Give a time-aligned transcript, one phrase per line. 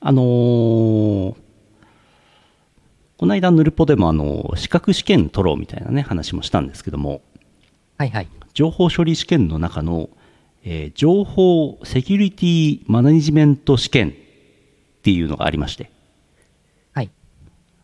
[0.00, 1.34] あのー
[3.16, 7.20] この間、ヌルポでも、あの、資格試験取ろうみたいなね、話もしたんですけども、
[7.96, 8.28] はいはい。
[8.54, 10.08] 情報処理試験の中の、
[10.64, 14.12] えー情報セキュリティマネジメント試験っ
[15.02, 15.90] ていうのがありまして、
[16.92, 17.10] はい。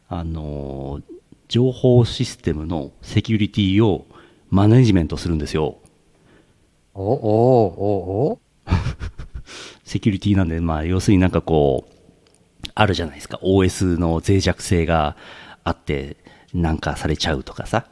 [0.09, 1.15] あのー
[1.49, 4.07] 情報システムのセキュリティを
[4.51, 5.79] マネジメントするんですよ。
[6.95, 8.39] おおおお
[9.85, 11.94] セキュリティなんで、まあ、要するになんかこう、
[12.75, 13.39] あるじゃないですか。
[13.43, 15.17] OS の脆弱性が
[15.63, 16.17] あって、
[16.53, 17.87] なんかされちゃうとかさ、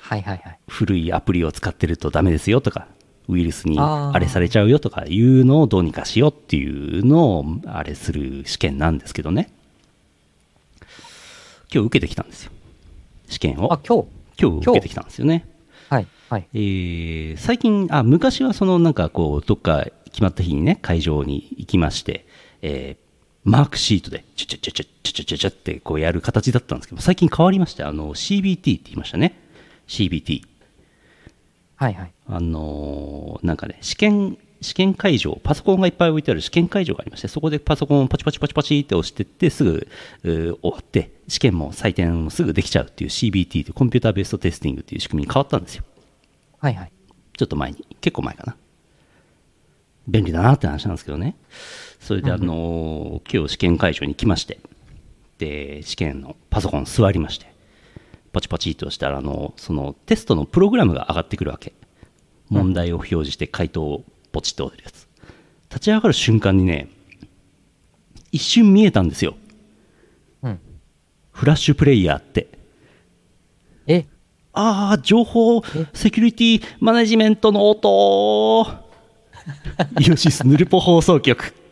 [0.00, 0.58] はいはいはい。
[0.68, 2.86] 古いアプリを使ってるとダメですよとか、
[3.28, 9.50] ウイルスにあれされちゃうよとかいうのをどうにかしようっていうのをあれする試験なんですけどね。
[11.72, 12.52] 今日受けてきたんですよ。
[13.28, 13.80] 試験をあ、。
[13.86, 14.68] 今日今日？
[14.68, 15.46] 受けてきたんですよね。
[15.88, 16.46] はいはい。
[16.54, 22.26] えー最近、あ、昔はそのなんかこう、どっか決まった日にね、会場に行きまして、
[22.62, 23.03] えー
[23.44, 29.38] マークシートで、ちゃちゃちゃちゃちゃちゃちゃってこうやる形だったんですけど、最近変わりました、あの、CBT って言いましたね。
[29.86, 30.42] CBT。
[31.76, 32.12] はいはい。
[32.26, 39.86] あのー、なんかね、試験、試験会場、パソコンがいっぱい置いてある試験会場がありまして、そこでパソコンをパチパチパチパチって押してって、すぐ
[40.22, 45.84] 終わって、試験も採点もすぐできちゃうっていう CBT でコンピューターベーストテスティングっていう仕組みに変わったんですよ。
[46.60, 46.92] はいはい。
[47.36, 48.56] ちょっと前に、結構前かな。
[50.08, 51.36] 便利だなって話なんですけどね。
[52.04, 54.60] それで、あのー今日試験会場に来まして、
[55.38, 57.46] で、試験のパソコン座りまして、
[58.30, 61.72] パチパチっとしたら、あの、そのテストのプログラムが上がってくるわけ。
[62.50, 65.08] 問題を表示して回答をポチッと押せるやつ。
[65.70, 66.90] 立ち上がる瞬間にね、
[68.32, 69.34] 一瞬見えたんですよ。
[70.42, 70.60] うん。
[71.32, 72.48] フラッシュプレイヤーって。
[73.86, 74.04] え、
[74.52, 75.62] ああ、情報
[75.94, 78.66] セキュリティマネジメントの音
[80.06, 81.63] イオシスヌルポ放送局。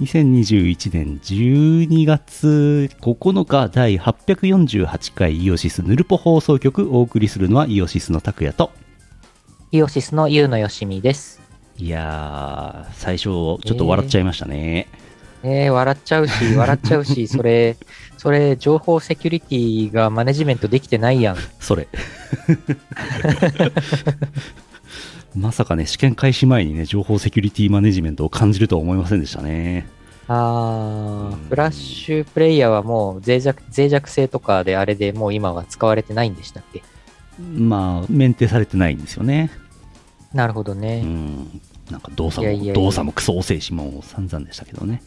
[0.00, 8.72] 2021年12月9日第848回イオシスヌルポ放送局お送りするのはイオシスの拓也と
[9.72, 11.40] イオシスのユウのよしみです。
[11.78, 14.88] いやー最初ちょっと笑っちゃいましたね、
[15.42, 17.76] えー、笑っちゃうし、笑っちゃうし、 それ、
[18.16, 21.36] それ、情報セキュリティがマネジメントできてないやん。
[21.60, 21.86] それ
[25.36, 29.86] まさかね試験開始前にね情報セキュリティマネジメントを感じるとは思いませんでしたね。
[30.28, 36.82] あー、フラッシュプレイヤーはもう脆弱、脆弱性とかであれでもう今は使われてないんでしたっけ？
[37.38, 39.50] まあメンテされてないんですよね。
[40.32, 41.02] なるほどうね。
[41.02, 41.60] ん。
[41.90, 42.74] なんか動作もいやいやいや。
[42.74, 45.02] 動作もクソ遅いしもう散々でしたけどね。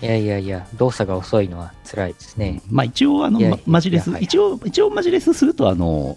[0.00, 2.62] いやいやいや、動作が遅いのは辛いですね。
[2.70, 3.56] まあ一応あのいやいや。
[3.66, 6.16] まマジレス一応一応マジレスするとあの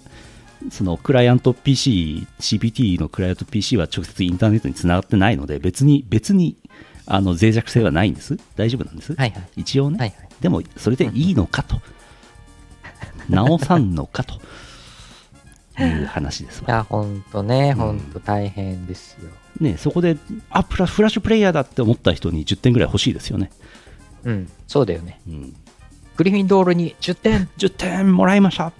[0.69, 6.57] そのクライアント PC CPT のクライアント PC は直接インターネットにつながってないので別に別に
[7.05, 8.37] あの脆弱性はないんです。
[8.55, 9.47] 大丈夫なんです、はいはい。
[9.57, 10.29] 一応ね、はいはい。
[10.41, 11.81] でもそれでいいのかと。
[13.29, 14.39] 直さんのかと。
[15.79, 16.65] いう話ですわ。
[16.67, 17.81] いや、ほんとね、うん。
[17.81, 19.29] ほんと大変ですよ。
[19.59, 20.17] ねそこで
[20.49, 23.51] あプラフラッシュプレイヤーだって思った人に10点ぐらい欲しいですよね、
[24.23, 25.21] うん、そうだよね。
[25.27, 25.55] うん、
[26.15, 27.49] グリフィンドールに10点。
[27.57, 28.73] 10点もらいました、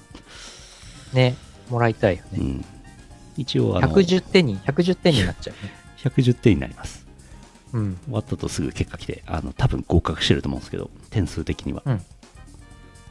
[1.14, 1.36] ね、
[1.72, 2.40] もらいたいよね。
[2.40, 2.66] うん、
[3.38, 5.72] 一応あの110点に、110点になっちゃうね。
[5.98, 7.06] 110点になります
[7.74, 7.98] うん。
[8.06, 12.02] 終わったとすぐ結果来てあの多分合格してると思うんですけど点数的にはうん。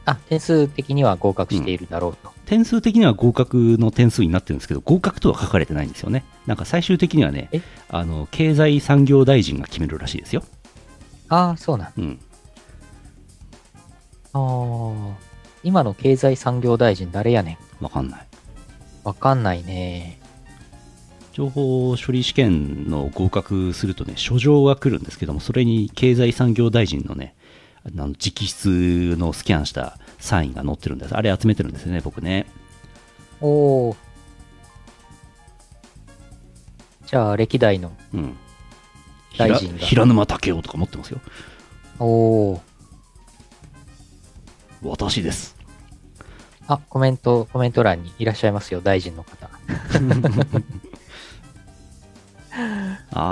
[0.03, 2.31] あ、点数的には合格しているだろうと。
[2.45, 7.61] 点数的には合格の点数になってるんですけど合格とは書かれてないんですよねなんか最終的にはねえ？
[7.87, 10.43] あの経済産業大臣が決めるらしいですよ、
[11.29, 11.93] ああ、そうなん。
[11.97, 12.19] うん、
[14.33, 15.17] ああ。
[15.63, 17.83] 今の経済産業大臣誰やねん。
[17.83, 18.27] わかんない
[19.03, 20.19] わかんないね。
[21.33, 27.35] 情報処理試験の合格するとね、書状が来るんですけども、それに経済産業大臣のね、
[27.85, 31.15] あの直筆のスキャンしたサインが載ってるんです。
[31.15, 32.45] あれ集めてるんですよね、僕ね。
[33.39, 33.97] おお。
[37.07, 37.91] じゃあ、歴代の。
[39.37, 41.19] 大臣が平沼武雄とか持ってますよ。
[41.99, 42.05] お
[42.51, 42.61] お。
[44.83, 45.55] 私です。
[46.73, 49.49] あ、コメント、コメント欄にいらっしゃいますよ、大臣の方。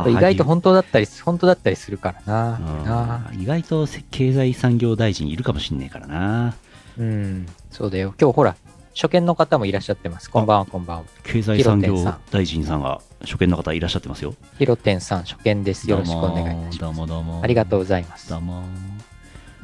[0.09, 2.59] 意外とはい本当だったり、本当だったりするからな。
[2.59, 6.55] うんな意外と経済産業大臣いるかもしんねえからな。
[6.97, 8.13] うん、そうだよ。
[8.19, 8.57] 今日ほら、
[8.93, 10.29] 初見の方もいらっしゃってます。
[10.29, 11.03] こんばんは、こんばんは。
[11.23, 11.95] 経済産業
[12.31, 14.35] 大臣さんが初見の方いらっしゃってますよ。
[14.57, 15.89] ヒロテンさん、初見です。
[15.89, 16.99] よろしくお願いいたしどうます。
[16.99, 17.39] もどうも。
[17.41, 18.37] ありがとうございますど。
[18.37, 18.63] うも。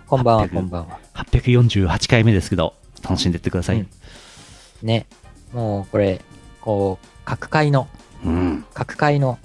[0.07, 0.99] こんばんは、800こんばんは。
[1.15, 2.73] 848回目ですけど、
[3.07, 3.77] 楽しんでってください。
[3.77, 3.87] うん
[4.83, 5.05] ね、
[5.53, 6.21] もうこれ、
[6.61, 7.87] こう、各界の
[8.23, 8.65] うん。
[8.73, 9.39] 各界の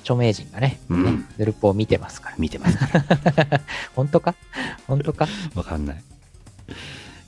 [0.00, 2.36] 著名人がね、うんねヌルポを見てますから。
[2.38, 3.60] 見てますから。
[3.94, 4.34] 本当か？
[4.86, 5.28] 本当か？
[5.54, 6.02] わかんない。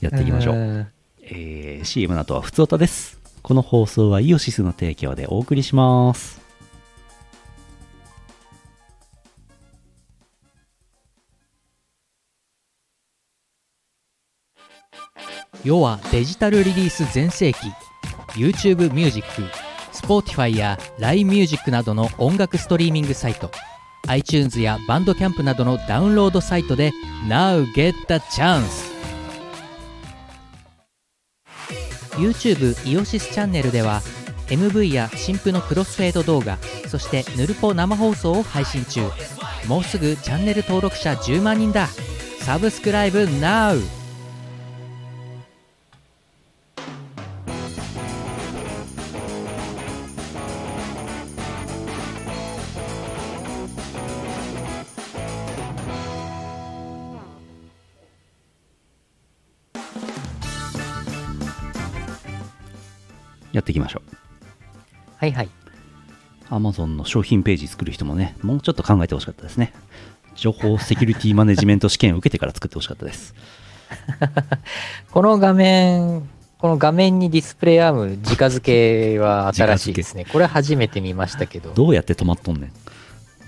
[0.00, 0.56] やっていきましょう。
[0.56, 0.86] ん
[1.22, 3.18] えー CM の後はふつおたです。
[3.42, 6.43] この放送はイオシスの提供でお送りします。
[15.64, 17.58] 世はデジタルリリース全盛期
[18.32, 19.26] YouTube Music、
[19.92, 23.50] Spotify や LINE Music などの音楽ストリーミングサイト
[24.08, 26.92] iTunes やバンドキャンプなどのダウンロードサイトで
[27.26, 28.92] Now get the chance
[32.10, 34.02] YouTube イオシスチャンネルでは
[34.48, 36.58] MV や新婦のクロスフェード動画
[36.88, 39.00] そしてヌルポ生放送を配信中
[39.66, 41.88] もうすぐチャンネル登録者10万人だ
[42.40, 44.03] サブスクライブ NOW!
[63.54, 64.16] やっていきましょう。
[65.16, 65.48] はいはい。
[66.50, 69.72] Amazon の商品ページ作る人もね、もうちょっと考えてほしかったですね。
[70.34, 73.34] 情報セキュリティマネジメント試験を受けてから作ってほしかったです。
[75.10, 76.28] この画面、
[76.58, 80.24] この画面にディスプレイアーム直付けは新しいですね。
[80.24, 81.72] これ初めて見ましたけど。
[81.74, 82.72] どうやって止まっとんね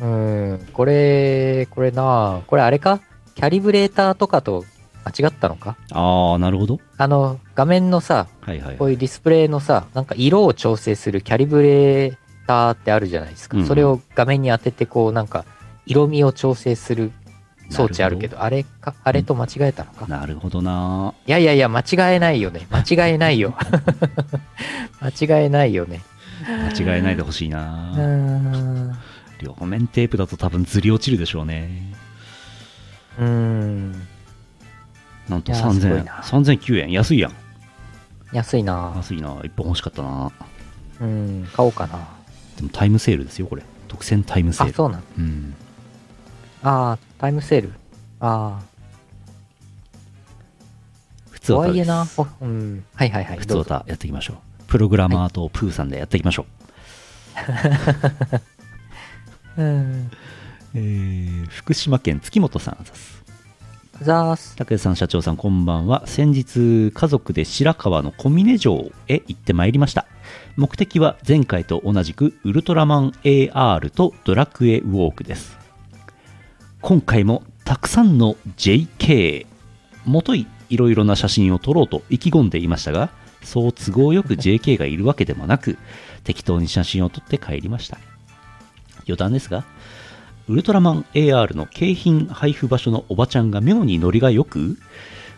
[0.00, 0.04] ん。
[0.04, 3.00] うん、これ、これなこれあれか？
[3.34, 4.64] キャリブレーターとかと
[5.06, 5.76] 間違ったのか？
[5.92, 6.80] ああ、なるほど。
[6.98, 12.16] あの、画面のさ、はいはいこういうディスプレイのさ、なんか色を調整するキャリブレー
[12.46, 13.56] ターってあるじゃないですか。
[13.56, 15.44] うんそれを画面に当てて、こう、なんか、
[15.86, 17.12] 色味を調整する
[17.70, 22.66] 装置あるけど、あれか、あれと間違えたのか、なるほどないやいやいや、間違えないよね。
[22.70, 23.54] 間違えないよ。
[25.00, 26.00] 間違えないよね。
[26.48, 28.98] 間違えないでほしいうな。
[29.40, 31.92] 両面テープだと多分ずり落ちるでしょうね。
[33.18, 34.06] うーん。
[35.28, 36.92] なんといやーすごい3000な3009円。
[36.92, 37.32] 安いやん。
[38.32, 39.36] 安いな安いな。
[39.44, 40.30] 一本欲しかったな。
[41.00, 41.98] うん、買おうかな。
[42.56, 43.62] でもタイムセールですよ、これ。
[43.88, 44.74] 特選タイムセーあ、ル。
[44.74, 45.54] そうなんうん。
[46.62, 47.72] ああ、タイムセール。
[48.20, 48.62] ああ、
[51.30, 52.06] 普通はとはいえな。
[52.16, 52.84] おうん。
[52.94, 53.38] はいはいはい。
[53.38, 54.36] 普通どうぞ歌やっていきましょう。
[54.66, 56.46] プログラマーとプーさんでやっていきましょ
[59.56, 59.60] う。
[59.62, 60.10] うん。
[60.74, 63.15] えー、福島県月本さんです。
[64.04, 64.56] ざーす。
[64.56, 66.06] 拓也さん、社長さん、こんばんは。
[66.06, 70.06] 先日、家族で白川の小峰城へ行ってまいりました。
[70.56, 75.56] 目的は前回と同じく、ウルトラマン AR とドラクエウォークです。
[76.80, 79.46] 今回もたくさんの JK、
[80.04, 83.10] もといいろいろな写真を撮ろうと意気込んでいましたが、
[83.42, 85.78] そう都合よく JK がいるわけでもなく、
[86.24, 87.98] 適当に写真を撮って帰りました。
[89.06, 89.64] 余談ですが、
[90.48, 94.78] ウルトラマン AR の景品配布場所のおばちゃんが妙にノリがよく、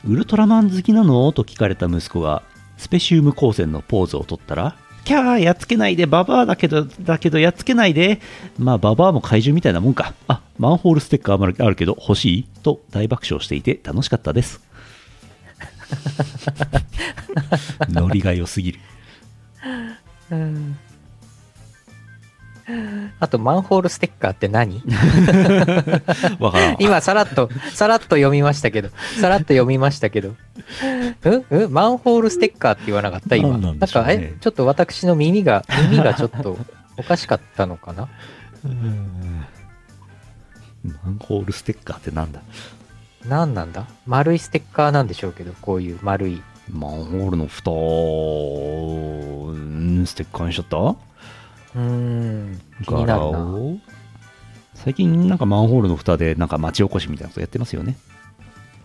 [0.05, 1.33] ウルトラマン好きなの？
[1.33, 2.43] と聞かれた息子が、
[2.77, 8.21] スペシウム光線のポーズをとったら、キャーやっつけないで、ババアだけど、だけどやっつけないで。
[8.59, 10.13] まあ、ババアも怪獣みたいなもんか。
[10.27, 12.43] あ、マンホールステッカーもあるけど欲しい？
[12.63, 14.61] と大爆笑していて楽しかったです。
[17.89, 18.81] ノリが良すぎる。
[20.31, 20.77] うん。
[23.21, 24.83] あと、マンホールステッカーって何？
[26.79, 30.35] 今、さらっと、さらっと読みましたけど、さらっと読みましたけど。
[31.25, 31.45] うん？
[31.51, 31.73] うん？
[31.73, 33.37] マンホールステッカーって言わなかった？
[33.37, 33.49] 今。
[33.51, 34.17] 何なんでしょうね。
[34.17, 36.59] か、え、ちょっと私の耳が、耳がちょっと
[36.97, 38.09] おかしかったのかな？
[38.65, 38.71] マ
[41.11, 42.41] ンホールステッカーってなんだ？
[43.27, 43.87] 何なんだ？
[44.07, 46.43] 丸いステッカーなんでしょうけど、こういう丸い。
[46.71, 47.71] マンホールの蓋
[50.07, 51.08] ステッカーにしちゃった？
[51.79, 53.39] うーん、気になるな。
[53.39, 53.79] を
[54.75, 57.97] 最近なんかマンホールの蓋でなんか町おこしみたいなことやってますよね。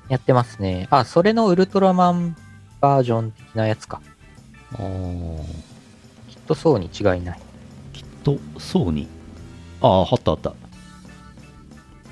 [0.09, 0.87] やってますね。
[0.91, 2.35] あ、それのウルトラマン
[2.81, 3.99] バージョン的なやつか。
[4.73, 4.79] ああ。
[6.29, 7.39] きっとそうに違いない。
[7.93, 9.07] きっとそうに。
[9.81, 10.53] ああ、あったあった。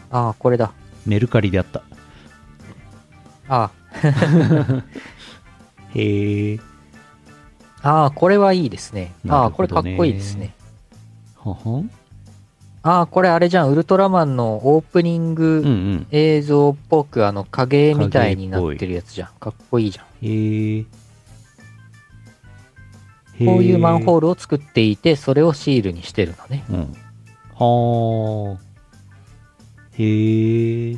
[0.10, 0.72] ああ、これだ。
[1.06, 1.84] メルカリであった。
[3.48, 3.70] あ
[5.94, 6.60] へえ。
[7.82, 9.14] あ、ああ、これはいいですね。
[9.28, 10.56] ああ、なるほどねこれかっこいいですね。
[11.44, 11.84] はは
[12.84, 13.70] ああ、これあれじゃん。
[13.70, 16.08] ウルトラマンのオープニンうんうグん。
[16.12, 19.30] 映像っぽく、あの、影みたいになってるやつじゃん。
[19.40, 20.06] かっこいいじゃん。
[20.26, 20.84] へえ。
[23.46, 26.64] こういうマンホーールを作っていて、それをシールにしてるのね。
[26.70, 26.78] ル。
[26.78, 26.96] うん。
[27.56, 28.60] はあ。
[29.94, 30.98] へえ。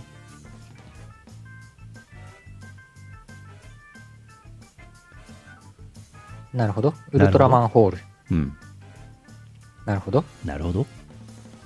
[6.53, 6.93] なるほど。
[7.11, 7.97] ウルトラマンホール。
[8.31, 8.57] うん。
[9.85, 10.23] なるほど。
[10.45, 10.85] なるほど。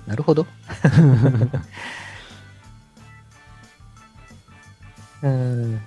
[0.06, 0.46] なるほど。
[5.22, 5.80] うーん。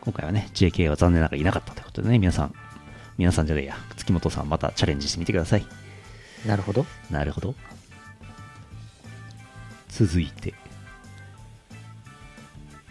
[0.00, 2.54] 今回はね、JK は残念ながらいなかったということでね、皆さん、
[3.16, 5.66] 皆さんじゃねえや、月本さんまたチャレンジしてみてください。
[6.44, 6.84] なるほど。
[7.10, 7.54] なるほど。
[9.88, 10.54] 続いて、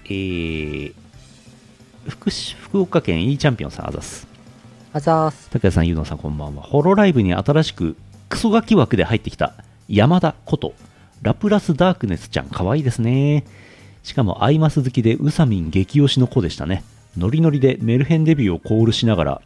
[0.05, 0.93] えー、
[2.08, 4.30] 福し福岡県 E チャンピオンさんあざす。
[4.93, 5.71] あざーす。
[5.71, 6.63] さん、ゆうのさん、こんばんは。
[6.63, 7.95] ホロライブに新しく
[8.27, 9.53] クソガキ枠で入ってきた
[9.88, 10.74] 山田こと
[11.21, 13.45] ラプラスダークネスちゃん、可愛いですね。
[14.03, 16.83] しかもアイマス好きでウサミン激推しの子でしたね。
[17.15, 19.41] ノリノリでメルヘンデビューをコールしながら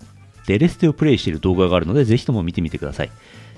[0.48, 3.12] デレステをプレイしている動画があるので、ぜひとも見てみてください。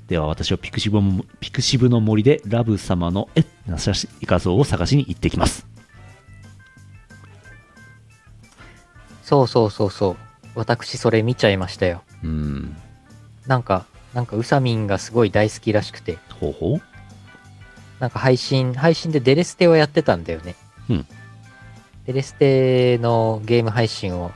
[0.08, 5.66] では私はピクシブもピクシブの森でラブ様のえな写真画像を探しに行ってきます。
[9.22, 10.27] そうそうそうそう。
[10.54, 12.02] 私それ見ちゃいましたよ。
[12.22, 12.76] うん。
[13.46, 16.82] なんか、なんかウサミンがすごい大好きらしくて、ほうほう
[18.00, 20.54] なんか配信、配信でデレステをやってたんだよね。
[20.88, 21.06] うん。
[22.06, 24.30] デレステのゲーム配信を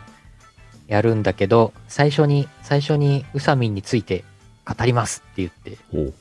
[0.88, 4.24] やるんだけど、最初に、最初にウサミンについて
[4.66, 6.14] 語りますって言って、ほう。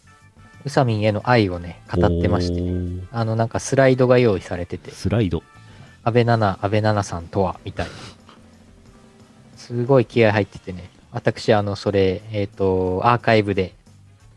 [0.63, 5.43] ウサミンへの愛をね、語ってまして、あのなんかスライドが用意されてて、スライド。
[6.03, 7.91] 安倍奈々、安倍奈々さんとは、みたいな。
[9.71, 13.73] すごい気合入っててね、私、あの、それ、えっ、と、アーカイブで、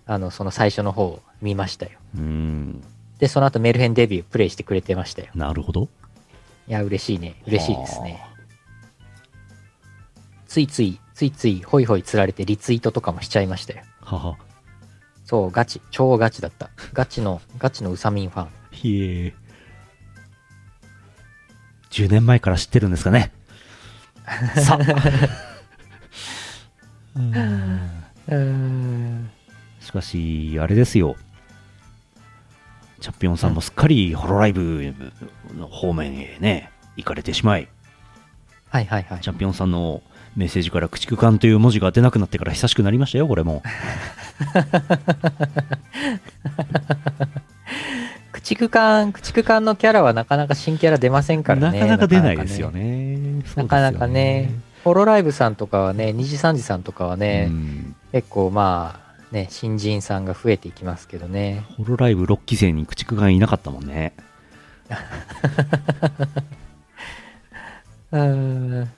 [0.06, 1.92] あの、その最初の方を見ましたよ。
[2.16, 2.84] うん。
[3.18, 5.28] で、その後メルヘンデビュープレイしてくれてましたよ。
[5.34, 5.88] なるほど。
[6.68, 7.34] いや、嬉しいね。
[7.48, 8.24] 嬉しいですね。
[10.46, 13.82] ついつい、ついつい、ホイホイ釣られてリツイートとかもしちゃいましたよ。
[14.02, 14.36] はは。
[15.24, 15.80] そう、ガチ。
[15.90, 16.70] 超ガチだった。
[16.92, 18.48] ガチの、ガチのウサミンファン。
[18.70, 19.34] ひえ。
[21.90, 23.32] 10年前から知ってるんですかね。
[24.56, 24.78] さ
[28.26, 29.30] うん。
[29.80, 31.16] しかし、あれですよ。
[33.00, 34.94] チャンピオンさんもすっかりホロライブ
[35.56, 37.68] の方面へね、行かれてしまい、
[38.70, 39.28] はいはいはいチ。
[39.28, 40.02] ャンピオンさんの
[40.36, 43.62] メッセージから駆逐艦という文字が出なくなってから久しくなりましたよ、これも。
[48.32, 51.78] 駆逐艦、駆逐艦のキャラはなかなか新キャラ出ませんからね。
[51.78, 53.33] なかなか出ないですよね。
[53.56, 54.50] なかなかね。
[54.84, 61.64] ホロライブさんとかはね、二次三次さんとかはね、うん結構まあ、ね、新人さんが増えていきますけどね。
[61.76, 64.12] ホロライブ6期生に駆逐艦いなかったもんね。
[68.12, 68.88] うーん。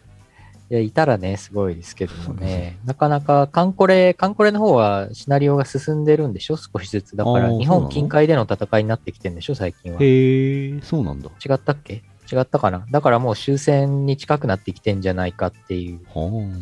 [0.68, 2.76] いや、いたらね、すごいですけどもね。
[2.84, 6.56] なかなか、カンコレ、カンコレの方はシナリオが進んでるんでしょ？
[6.56, 7.16] 少しずつ。
[7.16, 9.54] だから、日本近海での戦いになってきてんでしょ？
[9.54, 10.02] 最近は。
[10.02, 11.30] 違へえ、そうなんだ。
[11.30, 12.02] ったっけ？
[12.30, 12.86] 違ったかな？
[12.90, 16.00] だからもう終戦に近くなってきてんじゃないかっていう。
[16.14, 16.52] は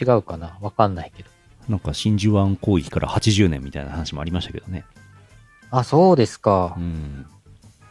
[0.00, 0.58] 違うかな？
[0.60, 1.30] わかんないけど。
[1.68, 1.70] あ。
[1.70, 4.84] なんか真珠湾攻撃から80年みたいな話もありましたけどね。
[5.70, 6.80] あ、そうですかう。
[6.80, 7.26] ん。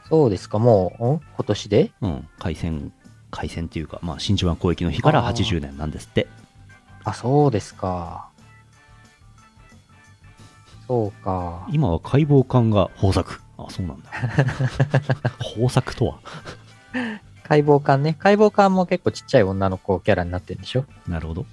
[0.10, 0.58] そうですか。
[0.60, 1.92] もう、ん今年で？
[2.02, 2.28] うん。
[2.40, 2.92] 海戦、
[3.30, 6.28] 海戦っていうか、まあ真珠湾攻撃の日からあー80年なんですって。
[7.04, 8.30] あ、そうですか。
[10.88, 11.68] そうか。
[11.70, 13.42] 今は解剖艦が豊作。
[13.58, 14.10] あ、そうなんだ。
[15.58, 16.20] 豊作とは？
[17.44, 18.16] 解剖艦ね。
[18.20, 20.86] 解剖艦も結構ちっちゃい女の子キャラになってるんでしょ？
[21.08, 21.46] なるほど。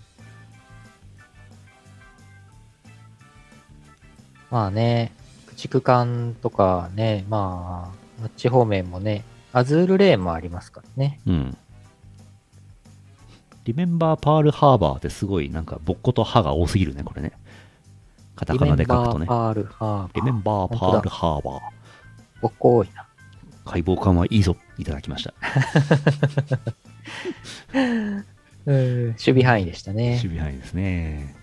[4.50, 5.12] まあね、
[5.56, 11.20] 駆逐艦とかね、まあ、あっち方面もね、アズールレーンもありますからね。
[11.26, 11.56] うん。
[13.64, 17.32] リメンバーパールハーバーってすごいなんか、ボッコと歯が多すぎるね、これね。
[18.36, 19.26] カタカナで書くとね。
[19.26, 20.14] リメンバーパールハーバー。
[20.14, 21.60] リメンバーパールハーバー。
[22.42, 23.03] ぼっこ多いな。
[23.64, 25.34] 解剖艦はいいぞ、いただきました。
[28.66, 30.16] うん、守備範囲でしたね。
[30.16, 31.34] 守備範囲ですね。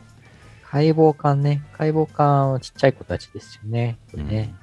[0.64, 1.62] 解剖艦ね。
[1.74, 3.98] 解剖艦はちっちゃい子たちですよね。
[4.12, 4.56] これね。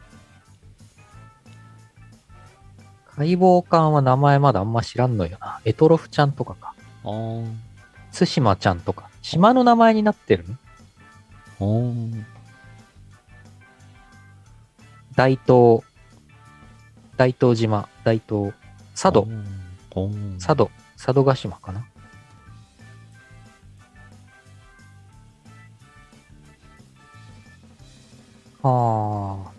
[3.07, 5.61] 解剖艦は名前まだあんま知らんのよな。
[5.65, 6.75] エトロフちゃんとかか。
[7.03, 9.11] 対馬ちゃんとか。
[9.23, 10.57] 島の名前になってるの？
[15.15, 15.83] 大東、
[17.19, 18.53] 大東島、大東、
[18.95, 19.27] 佐渡。
[20.39, 21.85] 佐渡、佐渡島かな
[28.63, 29.51] は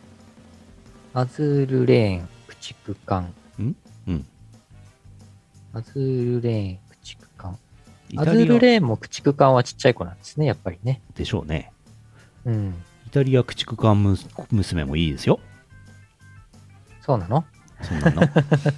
[1.14, 1.20] あ。
[1.20, 3.34] アズールレーン、駆逐艦。
[3.62, 3.76] ん？
[4.08, 4.26] うん。
[5.74, 7.58] アズールレーン、駆逐艦。
[8.16, 11.02] アアズールレーンも駆逐艦はちっちゃい子なんですね、やっぱりね。
[11.14, 11.74] でしょうね。
[12.46, 12.74] うん。
[13.06, 14.16] イタリア駆逐艦む
[14.50, 15.42] 娘もいいですよ。
[17.10, 17.44] そうなの？
[17.82, 18.22] そんなの？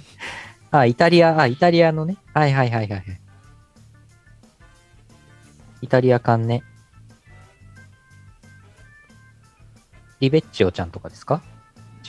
[0.72, 2.16] あ、イタリア、あ、イタリアのね。
[2.32, 3.20] はいはいはいはいはい。
[5.82, 6.62] イタリア艦ね。
[10.20, 11.42] リベッチオちゃんとかですか？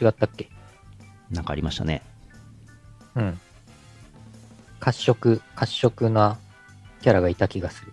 [0.01, 0.50] 違ったっけ？
[1.30, 2.01] なんかありましたね。
[3.15, 3.38] うん。
[4.80, 6.38] 褐色、褐色な
[7.01, 7.92] キャラがいた気がする。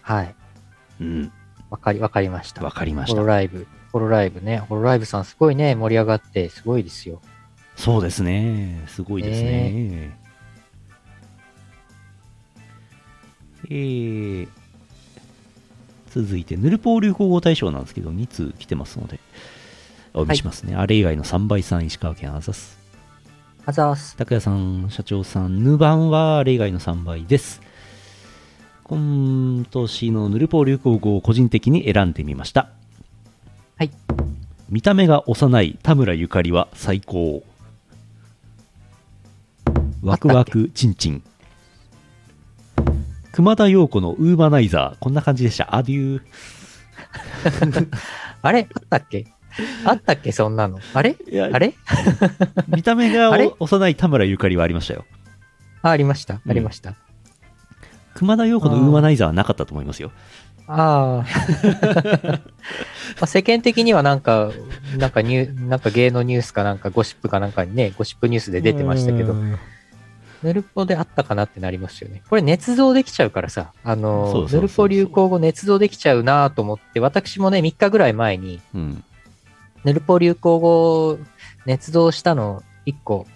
[0.00, 0.34] はい。
[1.02, 1.32] うん。
[1.68, 2.64] わかり、わかりました。
[2.64, 3.22] わかりました。
[3.22, 3.66] ライブ。
[3.92, 4.58] ホロライブね。
[4.58, 7.20] ホロライブさんすごいね、盛り上がって、すごいですよ。
[7.76, 8.82] そうですね。
[8.88, 10.18] すごいですね。
[13.68, 14.48] えー、
[16.10, 19.20] 続いて、ヌルポー流行語大賞なんですけど、2通来てますので、
[20.14, 20.74] お読みしますね。
[20.74, 22.78] あれ以外の3倍さん、石川県あざす。
[23.66, 24.16] あざーす。
[24.16, 27.60] 拓也さん、社長さん、ヌバンはあれ以外の3倍です。
[28.84, 32.70] 今年のヌルポ流行語を個人的に選んでみました。
[34.72, 34.80] はい。
[34.80, 37.42] 見た目が幼い田村ゆかりは最高。
[40.02, 41.22] ワクワクチンチン。
[43.32, 44.98] 熊田陽子のウーマナイザー。
[45.00, 45.74] こんな感じでした。
[45.76, 46.22] アデュー。
[48.42, 48.68] あれ？
[48.74, 49.26] あったっけ？
[49.84, 50.32] あったっけ？
[50.32, 50.78] そんなの。
[50.94, 51.16] あれ？
[51.52, 51.74] あれ？
[52.68, 55.04] 見た目が幼い田村ゆかりはありましたよ。
[55.82, 56.40] あ、ありました。
[56.44, 56.94] うんありました。
[58.14, 60.12] 熊田陽子のウーマナイザーはなかったと思いますよ。
[60.66, 61.26] ああ。
[62.22, 64.50] まあ世間的にはなんか、
[64.96, 69.58] なんかニュー、なんか芸能ニュースかなんかゴシップかなんかにね、ゴシップニュースで出てましたけどう、ん
[70.42, 72.22] ヌルポであったかなってなりますよね。
[72.28, 79.04] これ捏造できちゃうからさ、あのヌルポ流行語捏造できちゃうなと思って、私もね、3日ぐらい前に、うん。
[79.84, 81.18] ヌルポ流行語
[81.66, 83.26] 捏造したの1個、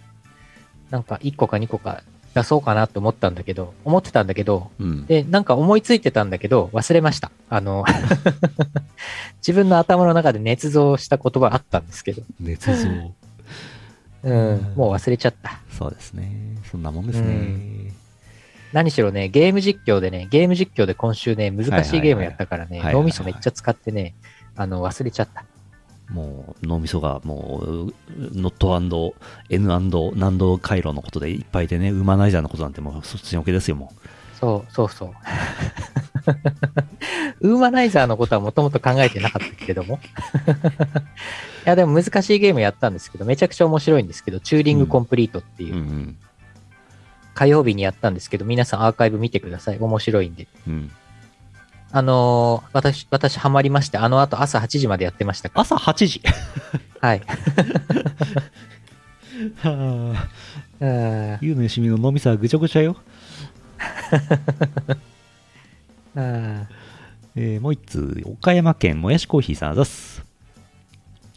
[0.91, 2.03] なんか1個か2個か
[2.37, 5.07] 出そうかなと思ったんだけど、思ってたんだけど、うん。
[5.07, 7.31] で、なんか思いついてたんだけど、忘れました。
[7.49, 7.83] あの、
[9.41, 13.15] 自分の頭の中で捏造した言葉あったんですけど、捏造。
[14.25, 15.61] うん、もう忘れちゃった。
[15.71, 16.59] そうですね。
[16.71, 17.93] そんなもんですね。
[18.75, 24.15] 何しろね、ゲーム実況でね、ゲーム実況で今週ね、難しいゲームやったからね脳みそめっちゃ使ってね、
[24.57, 25.47] あの、忘れちゃった。
[26.11, 28.77] もう脳みそがもう、ノット
[29.51, 29.91] &N& 難
[30.39, 33.93] 度回路のことでいっぱいでね、ウーマナイザーのことなんてもうそっちのけですよ、も
[34.39, 35.11] そう、そうそう。
[37.41, 39.99] ウーマナイザーのことはもともと考えてなかったけれども。
[41.67, 45.67] いや、でも難しいゲームやったんですけど、めちゃくちゃ面白いんですけど、チューリングコンプリートってう。
[45.67, 46.17] いうう、ん
[47.35, 49.79] 火曜日にやったんですけど、皆さんアーカイブ見てください。
[49.79, 50.49] 面白いんで。
[50.67, 50.91] うん。
[51.97, 51.99] うん。
[51.99, 56.23] あのー私、私ハマりまして、あの後朝8時までやってましたか朝8時？
[57.01, 57.09] ら。
[57.09, 57.23] はい。
[59.63, 60.29] はあ。
[60.85, 62.97] あゆうのよしみの脳みそはぐちゃぐちゃよ。
[66.17, 66.67] ーあ
[67.35, 70.23] えーもう一通、岡山県もやしコーヒーさんあざっす。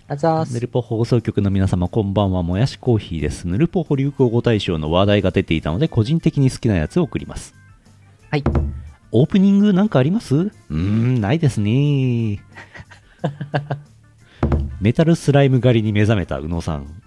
[0.09, 0.53] ーあざーす。
[0.53, 3.47] ヌルポ放送局の皆様こんばんは、もやしコーヒーです。
[3.47, 7.53] ヌルポ保流行語大賞の話題が出ていたので、個人的に好きなやつを送ります。
[8.31, 8.43] はい。
[9.11, 10.35] オープニングなんかあります？
[10.35, 12.43] うーん、ないですね。
[14.79, 17.01] メタルスライム狩りに目覚めた宇野さん。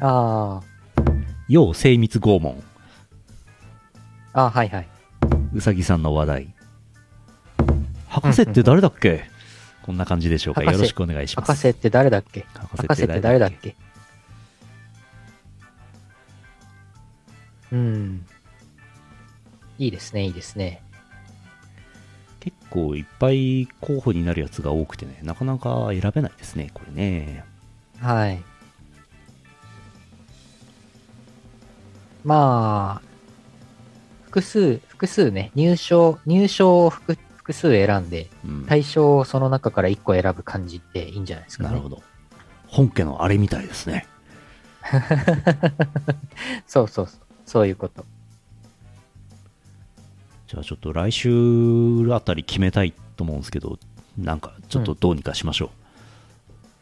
[0.00, 0.60] あ
[1.48, 2.62] 要精密拷問。
[4.32, 4.88] あ、あーはいはい。
[5.54, 6.54] うさぎさんの話題。
[8.08, 9.28] 博士って誰だっけ？
[9.82, 10.60] こんな感じでしょうか。
[10.60, 11.46] 博士よろしくお願いします。
[11.46, 12.46] 博士って誰だっけ？
[12.54, 13.74] 博博士って誰だっけ？
[17.72, 18.24] うん。
[19.78, 20.82] いいですね、いいですね。
[22.68, 27.44] 結構いっぱい候補になるやつが多くてね、なかなか選べないですね、これね。
[27.98, 28.42] はい。
[32.24, 33.08] まあ、
[34.24, 41.70] 複数、複数ね、入賞、入賞を複複数選んで、うん、対象をその中から1個選ぶ感じっていいんじゃないですかね。
[41.70, 42.02] なるほど。
[42.66, 44.06] 本家のあれみたいですね。
[46.66, 47.20] そうそうそう。
[47.46, 48.04] そういうこと。
[50.48, 51.30] じゃあちょっと来週
[52.12, 53.78] あたり決めたいと思うんですけど、
[54.16, 55.70] なんかちょっとどうにかしましょう。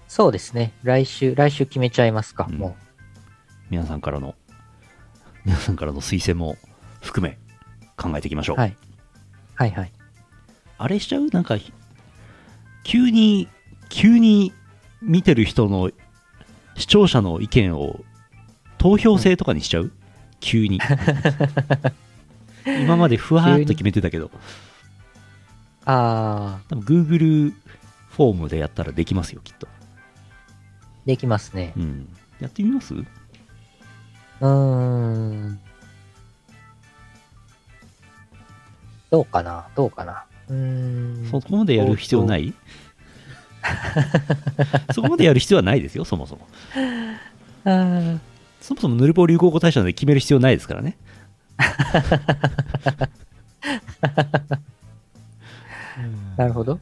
[0.06, 0.72] そうですね。
[0.84, 2.76] 来週、来週決めちゃいますか、うんも
[3.68, 4.36] 皆さんからの、
[5.44, 6.56] 皆さんからの推薦も
[7.02, 7.36] 含め
[7.96, 8.56] 考えていきましょう。
[8.56, 8.60] う。
[8.60, 8.76] はい。
[9.56, 9.92] はいはい。
[10.78, 11.26] あれしちゃう？
[11.26, 11.56] なんか、
[12.84, 13.48] 急に、
[13.88, 14.52] 急に
[15.02, 15.90] 見てる人の、
[16.76, 18.04] 視聴者の意見を
[18.78, 19.90] 投票制とかにしちゃう、
[20.38, 20.78] 急に。
[22.66, 24.30] 今までふわーっと決めてたけど、
[25.84, 27.52] あ多分 Google
[28.10, 29.66] フォームでやったらできますよ、きっと。
[29.66, 29.70] ー、
[31.06, 31.72] できますね。
[31.76, 32.08] うん。
[32.40, 32.94] やってみます？
[32.94, 35.60] うーん。
[39.10, 39.68] どうかな？
[39.76, 40.24] どうかな？
[40.48, 41.28] うーん。
[41.30, 42.52] そこまでやる必要ない？
[44.92, 46.48] そこまでやる必要はないですよ、そもそも。
[47.64, 48.18] あー
[48.60, 50.96] そもそもヌルポ流行語大賞で決める必要ないですからね。
[56.36, 56.78] なるほど。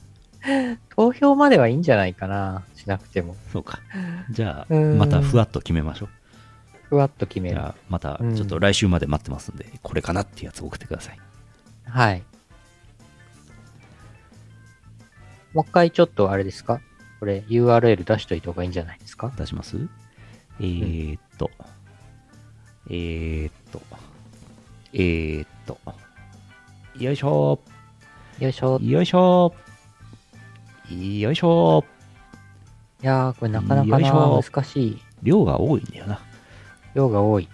[0.96, 2.62] 投票まではいいんじゃないかな。
[2.76, 3.36] しなくても。
[3.52, 3.78] そうか。
[4.30, 6.08] じゃあ、うんまたふわっと決めましょう。
[6.90, 7.54] ふわっと決める。
[7.56, 11.18] じゃあ、またうんちょっと来週まで待ってますんで、これかなってやつを送ってください。
[11.86, 12.22] はい。
[15.54, 16.80] もう一回ちょっとあれですか？
[17.20, 19.32] これ URL 出しといた方がいいんじゃないですか？
[19.36, 19.76] 出します？
[20.60, 21.50] えー、っと、
[22.88, 23.80] えー、っと、
[24.96, 25.76] えー、っと、
[26.96, 27.58] よいしょ
[28.38, 28.78] よいしょ。
[28.80, 29.52] いよいしょ
[30.88, 31.84] よいしょ
[33.02, 35.02] やー、これなかなかな難しい。
[35.24, 36.20] 量が多いんだよな。
[36.94, 37.48] 量が多い。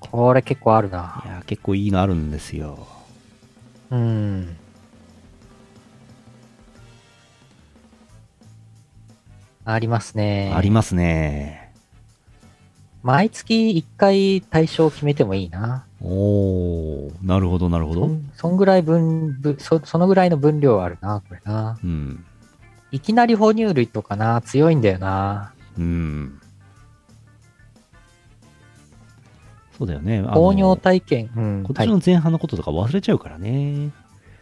[0.00, 1.22] これ結構あるいな。
[1.24, 2.88] やー、結構いいのあるんですよ。
[3.90, 4.56] うん。
[9.64, 10.52] ありますね。
[10.54, 11.59] ありますね。
[13.02, 15.86] 毎月1回対象を決めてもいいな。
[16.02, 18.10] おー、なるほど、なるほど。
[18.34, 21.78] そんぐらい分、ぶそそのぐらいの分量あるな、これな。
[21.82, 22.24] うん。
[22.90, 25.52] いきなり哺乳類とかな、強いんだよな。
[25.78, 26.40] うん。
[29.78, 30.22] そうだよね。
[30.34, 31.30] 糖尿体験。
[31.34, 31.64] うん。
[31.64, 33.90] 今はい年の前半のこととか忘れちゃうからね。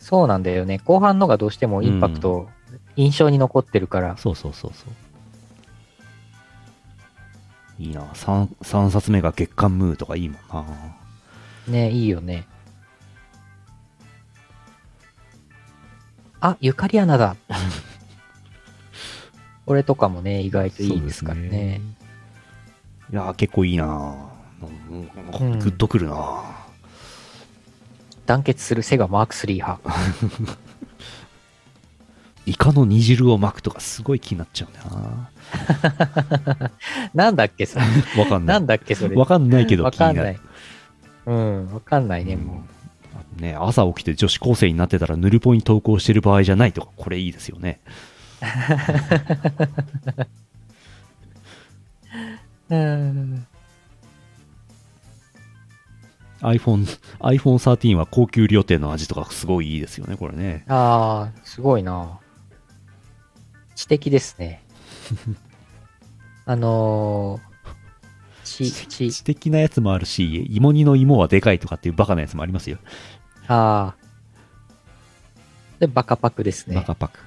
[0.00, 0.80] そうなんだよね。
[0.84, 2.48] 後半のがどうしてもインパクト、
[2.96, 4.16] 印象に残ってるから。
[4.16, 4.92] そうそうそうそう。
[7.78, 8.02] いいな。
[8.02, 10.64] 3, 三冊目が月刊ムーとかいいもんな。
[11.68, 12.46] ね、いいよね。
[16.40, 17.36] あ、ユカリアナだ。
[19.66, 21.80] これとかもね、意外といいですからね。
[23.12, 24.28] いやー、結構いいな。
[24.60, 24.66] グ
[25.26, 26.42] ッとくるな。
[28.26, 29.80] 団結するセガマーク3派。
[32.46, 35.30] イカの煮汁を巻くとかすごい気になっちゃうんだよな。
[37.14, 37.84] なんだっけ、それ。
[38.16, 38.56] わかんない。
[38.56, 39.16] なんだっけ、それ。
[39.16, 40.38] わかんないけどわかんない。。
[41.26, 42.64] うん、わかんないね、うんも
[43.36, 47.80] ね、朝起きて女子高生になってたらヌルポに投稿してる場合じゃないとか、これいいですよね。
[52.70, 52.76] う。
[52.76, 53.46] うん。
[56.40, 56.86] iPhone、
[57.20, 60.64] iPhone 13は高級料亭の味とかすごいいいですよね、これね。
[60.68, 62.20] ああ、すごいな。
[63.74, 64.62] 知的ですね。
[66.46, 72.78] あのー、ち、ち、知的なやつもあるし、芋煮の芋はでかいとかっていうバカなやつもありますよ。
[73.46, 74.08] ああ。
[75.78, 76.76] で、バカパクですね。
[76.76, 77.20] バカパク。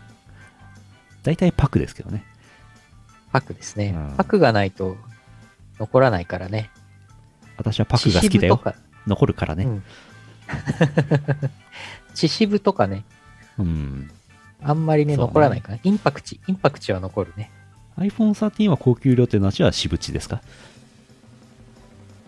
[1.23, 2.25] 大体パクですけどね。
[3.31, 4.17] パクですねうん。
[4.17, 4.97] パクがないと
[5.79, 6.69] 残らないからね。
[7.57, 8.61] 私はパクが好きだよ
[9.07, 9.65] 残るからね。
[9.65, 9.83] うん。
[12.13, 13.05] 血渋とかね、
[13.57, 14.11] うん。
[14.61, 15.79] あんまりね、そうね残らないから。
[15.81, 17.51] インパクチ、インパクチは残るね。
[17.97, 20.41] iPhone 13は高級料亭の味は渋地ですか？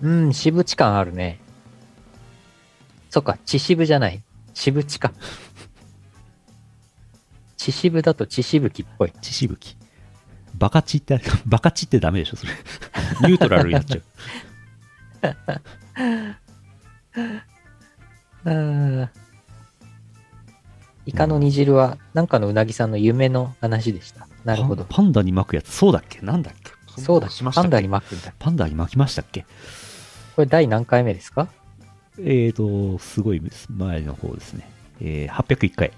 [0.02, 1.39] うん、渋地感あるね。
[3.10, 4.21] そっか、血渋じゃない。
[4.54, 5.13] 渋地か。
[7.58, 9.13] 血渋だと血しぶきっぽい。
[9.21, 9.78] 血しぶき。
[10.58, 12.52] バカチって、バカチってダメでしょ、それ。
[13.30, 14.04] ニュートラルになっちゃう。
[18.52, 19.10] うん。
[21.13, 24.28] イカの煮汁は、なんかのうなぎさんの夢の話でした。
[24.43, 24.86] なるほど。
[24.89, 26.19] パンダに巻くやつ、そうだっけ？
[26.21, 27.02] なんだっけ？
[27.02, 28.34] そうだ、パンダに巻くんだ。
[28.39, 29.45] パンダに巻きましたっけ？
[30.36, 31.47] これ第何回目ですか？
[32.19, 34.69] えーと、すごい前の方ですね。
[35.02, 35.91] えー、801回。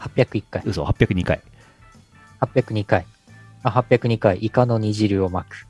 [0.00, 0.62] ?801 回。
[0.64, 1.40] 嘘、802回。
[2.40, 3.06] 802回。
[3.62, 4.38] あ、802回。
[4.38, 5.66] イカの煮汁を巻く。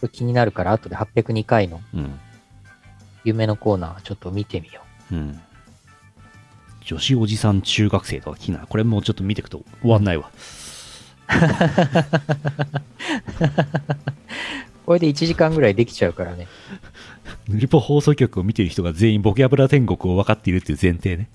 [0.00, 2.18] これ気になるから、後で802回のうん。
[3.24, 5.40] 夢のコーナーちょっと見てみようん。
[6.84, 8.66] 女子おじさん中学生とか気になる。
[8.68, 10.30] これもうちょっと見ていくと終わんないわ。
[10.30, 10.62] う。
[14.84, 16.48] これで1時間ぐらいできちゃうからね。
[17.48, 21.28] ヌルポ放送局を見ている人が全員ボキャブラ天国を分かっているっていう前提ね。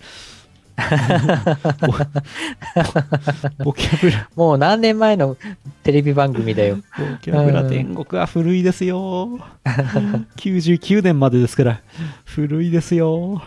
[3.57, 5.35] ボボキャブラ、もう何年前の
[5.81, 6.75] テレビ番組だよ。
[6.75, 6.81] ボ
[7.19, 9.39] キャブラ天国は古いですよ。
[10.37, 11.81] 99年までですから、
[12.25, 13.41] 古いですよ。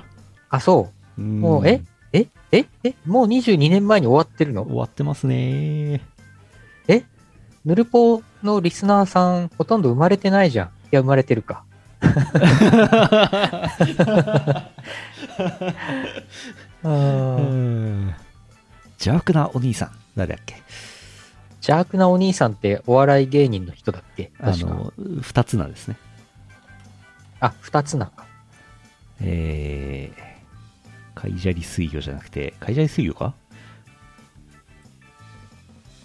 [0.48, 1.22] あ、そう。
[1.22, 1.82] うんもう、え？
[2.12, 4.64] えええもう22年前に終わってるの？
[4.64, 6.00] 終わってますね。
[6.88, 7.04] え？
[7.64, 10.66] ヌルポのリスナーさん、ほとんど生まれてないじゃん。
[10.68, 11.62] いや、生まれてるか。
[16.82, 18.14] ううんん。
[18.98, 19.92] 邪悪なお兄さん。
[20.16, 20.56] 誰だっけ？
[21.56, 24.32] 邪悪なお兄さんってお笑い芸人の人だっけ？
[24.40, 24.52] あ。
[24.56, 25.96] の、二つなんですね。
[27.40, 28.26] あ、二つなんか。
[29.20, 30.29] えー、
[31.20, 33.34] カイジャリ水魚じゃなくて、カイジャリ水魚か？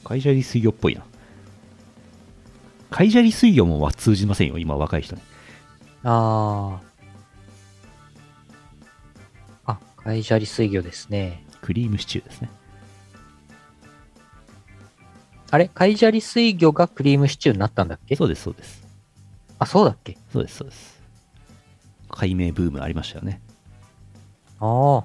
[0.03, 1.05] カイジャリ水魚っぽいな。
[2.89, 5.21] カイジャリ水魚もは通じませんよ、今若い人に。
[6.03, 6.81] あ
[9.97, 11.43] 貝砂利水魚ですね。
[11.61, 12.49] クリームシチューですね。
[15.49, 15.69] あれ？
[15.69, 18.15] 貝砂利水魚がクリームシチューになったんだっけ？
[18.15, 18.85] そうです、そうです。
[19.59, 20.17] あ、そうだっけ？
[20.31, 21.01] そうです、そうです。
[22.09, 23.41] 解明ブームありましたよね。
[24.59, 25.03] ああ。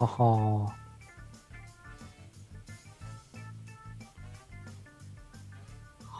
[0.00, 0.80] ははあ。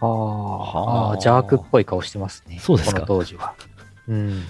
[0.00, 2.58] はあああ、ジャークっぽい顔してますね。
[2.58, 3.54] そうですかこの当時は。
[4.08, 4.42] うん。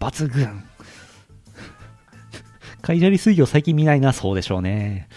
[0.00, 0.64] 抜群
[2.82, 5.08] 貝砂利水魚最近見ないな、そうでしょうね。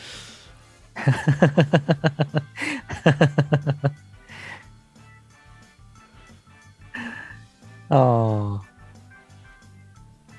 [7.96, 8.76] ああ。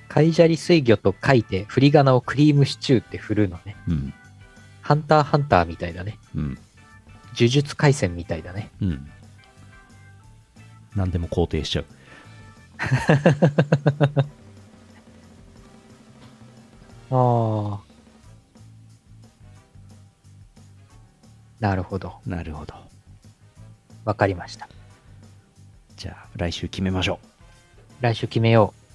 [0.09, 3.77] 貝砂利水魚と書いて、振り仮名をクリームシチューって振るのね。
[3.89, 4.15] うん。
[4.81, 6.19] ハンターハンターみたいだね。
[6.35, 6.59] うん。
[7.35, 8.71] 呪術廻戦みたいだね。
[8.81, 9.11] うん。
[10.95, 11.87] 何でも肯定しちゃう。
[17.11, 17.87] ああ。
[21.61, 22.21] なるほど。
[22.27, 22.75] なるほど。
[24.05, 24.69] わかりました。
[25.97, 27.19] じゃあ、来週決めましょ
[28.01, 28.87] 来週決めよう。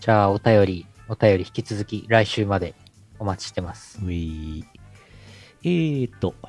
[0.00, 2.74] じゃあ、お便り、お便り引き続き来週まで
[3.18, 3.98] お待ちしてます。
[4.02, 4.06] う。
[4.06, 4.64] うい
[5.64, 6.48] えーと、あ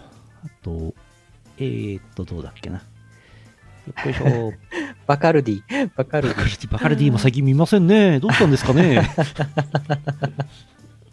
[0.61, 0.93] と、
[1.57, 2.83] えーと、どうだっけな。
[4.03, 4.53] よいしょ。
[5.07, 8.19] バカルディ、バカルディ、バカルディも最近見ませんね。
[8.19, 8.99] どうしたんですかね。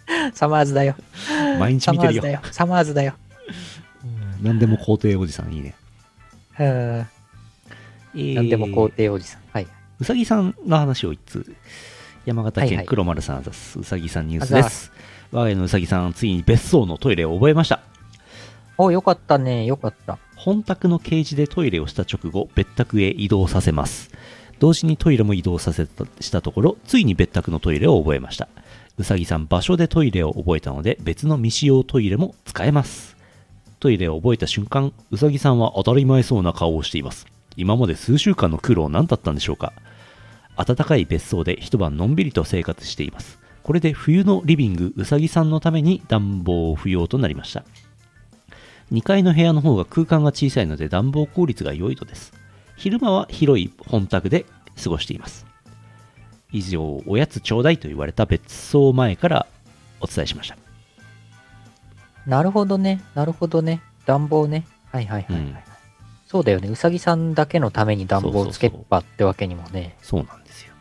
[0.07, 0.97] ィ、 サマーズだよ。
[1.59, 2.33] 毎日見てるよサマーズだ。
[2.33, 2.41] よ。
[2.51, 3.15] サマーズだよ。
[4.43, 5.75] 何でも肯定おじさんいいね。
[6.59, 7.07] うん。
[8.15, 9.43] えーなんでも肯定おじさん。
[9.53, 9.67] はい。
[10.01, 11.55] うさぎさんの話を一通。
[12.25, 13.79] 山形県はいはい黒丸さんあざっす。
[13.79, 14.93] うさぎさんニュースです。
[15.33, 17.81] 我が家のうさぎさん、ついに別荘のトイレを覚えました。
[18.79, 19.65] お、よかったね。
[19.65, 20.19] よかった。
[20.37, 24.11] 本宅のケージでトイレをした直後、別宅へ移動させます。
[24.59, 28.49] 同時にトイレも移動させたしたところ、ついに別宅のトイレを覚えました。
[28.99, 33.17] うさぎさん、場所でトイレを覚えたので、別の未使用トイレも使えます。
[33.81, 37.27] トイレを覚えた瞬間、うさぎさんは当たり前そうな顔をしています。
[37.57, 39.73] 今まで数週間の苦労何だったんでしょうか？
[40.57, 43.39] 暖かい別荘で一晩のんびりと生活しています。
[43.63, 47.65] これで冬のリビングうさぎさんのために暖房不要となりました。
[48.93, 52.33] 2階の部屋の方が空間が小さいので暖房効率が良いのです。
[52.77, 54.45] 昼間は広い本宅で
[54.83, 55.47] 過ごしています。
[56.51, 59.47] 以上、おやつちょうだいと言われた別荘前から
[60.01, 60.57] お伝えしました。
[62.27, 63.03] なるほどね。
[63.15, 63.81] なるほどね。
[64.05, 64.67] 暖房ね。
[64.91, 65.72] はいはいはい、はいうん
[66.33, 66.71] そうだよね。
[66.71, 69.99] うさぎさんだけのために暖房をつけっぱってわけにもね。
[70.01, 70.73] そうなんですよ。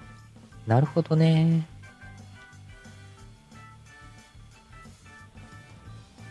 [0.66, 1.68] なるほどね。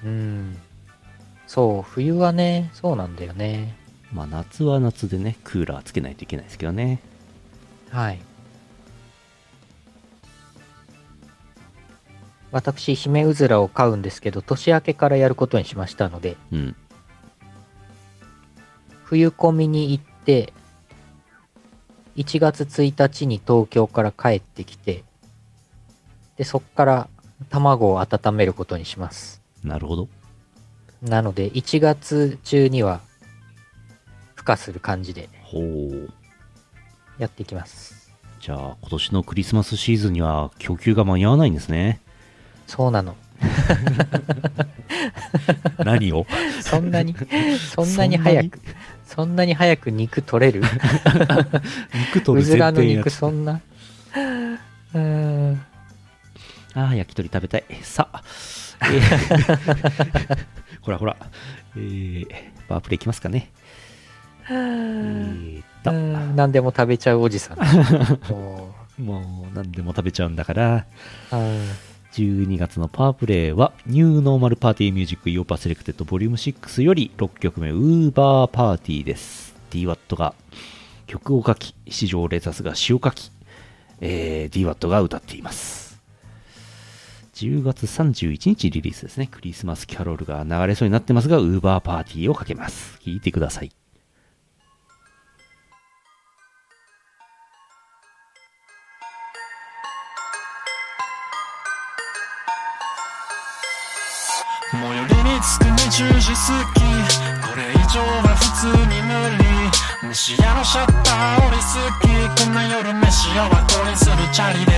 [0.03, 0.57] うん。
[1.47, 3.77] そう、冬はね、そうなんだよね。
[4.11, 7.01] まあ夏は夏でね、クーラーつけないといけないですけどね。
[7.91, 8.21] はい。
[12.53, 16.77] 私、ヒメウズラを飼うんですけど、年明けからやることにしましたので、うん。
[19.11, 20.53] 冬込みに行って、
[22.15, 25.03] 1月1日に東京から帰ってきて、
[26.37, 27.09] で、そっから
[27.49, 29.43] 卵を温めることにします。
[29.65, 30.09] なるほど。
[31.03, 33.01] なので、1月中には、
[34.37, 36.09] 孵化する感じでほう。
[37.19, 38.13] やっていきます。
[38.39, 42.01] じゃあ今年のクリスマスシーズンには供給が間に合わないんですね。
[42.69, 43.17] そうなの。
[45.85, 46.27] 何を？
[46.61, 47.15] そんなに、
[47.75, 48.61] そんなに早く、
[49.15, 50.63] そんなに早く肉取れる？
[51.95, 53.61] 肉取るうずらの肉そんな？
[54.95, 54.99] うー
[55.53, 55.63] ん。
[56.75, 57.65] ああ、焼き鳥食べたい。
[57.83, 58.23] さあ、
[58.83, 60.39] えー
[60.83, 61.17] ほらほら、
[61.77, 62.27] えー、
[62.69, 63.51] パワープレイいきますかね。
[64.49, 67.59] えーっと、うん何でも食べちゃうおじさん。
[68.33, 70.87] ももう何でも食べちゃうんだから、
[71.33, 71.69] ううん
[72.13, 79.55] 12月のパワープレイは、 New Normal Party Music イオパ Selected Volume 6より6曲目、 Uber Party です。
[79.71, 80.35] DWAT が
[81.07, 83.31] 曲を書き、七条レタスが詩を書き、
[84.01, 86.01] えー、DWAT が歌っています。
[87.35, 89.29] 10月31日リリースですね。
[89.31, 92.99] クリスマスキャロルが流れそうになってますが、ウーバーパーティーをかけます。
[92.99, 93.80] 聴いてください。
[104.71, 104.95] 最寄り
[105.27, 106.87] に着く20時過ぎ
[107.43, 109.11] これ以上は普通に無
[109.43, 109.51] 理。
[110.07, 111.75] 飯屋のシャッター降りす
[112.07, 114.71] ぎこんな夜飯を後にするチャリで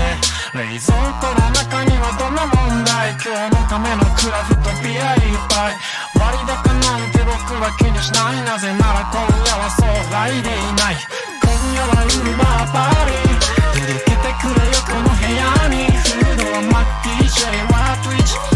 [0.56, 5.76] 冷蔵庫の中にはどんな問題今日のための craft beer いっぱい
[6.16, 10.96] 割高なんて僕は気にしないなぜなら今夜はそうフライデーない
[11.40, 13.36] こん夜はウーバーパーリー
[13.76, 18.51] 届けてくれよこの部屋にフードはマッキー J は Twitch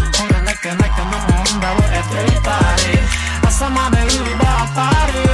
[1.59, 2.99] だろ Everybody
[3.45, 5.25] 朝まで Uber party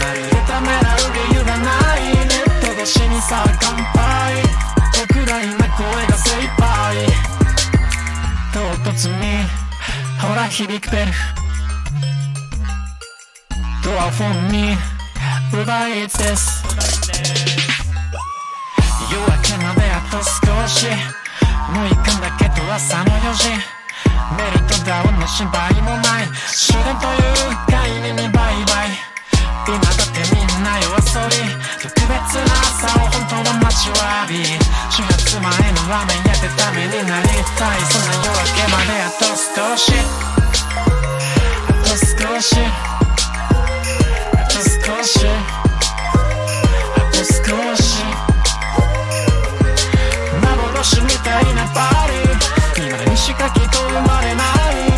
[0.00, 0.98] 何でためらう
[1.30, 2.26] 理由がないネッ
[2.60, 4.42] ト越しにさあ乾杯。
[4.92, 6.62] 特大な声が精一杯。
[8.52, 9.22] 唐突に
[10.20, 11.12] ほら響くベル
[13.82, 14.76] ドアフォンに
[15.52, 16.62] 奪いです。
[19.10, 20.86] 夜明けまであと少し。
[21.72, 23.81] もう行くんだけど朝の4時。
[24.32, 29.12] メリットダウンの心配もない終電という概念にバイバイ
[29.66, 34.44] 今だってみんな夜遊び特別な朝を本当の待ちわび。
[34.90, 35.48] 始発前の
[35.88, 37.80] ラーメン屋でダメになりたい。
[37.82, 39.92] そんな夜明けまであと少し。
[41.68, 42.56] あと少し。
[44.32, 45.26] あと少し。
[46.96, 48.04] あと少し
[50.40, 52.01] 幻みたいなパー
[52.92, 54.42] リー今にしかきっと生まれな
[54.88, 54.91] い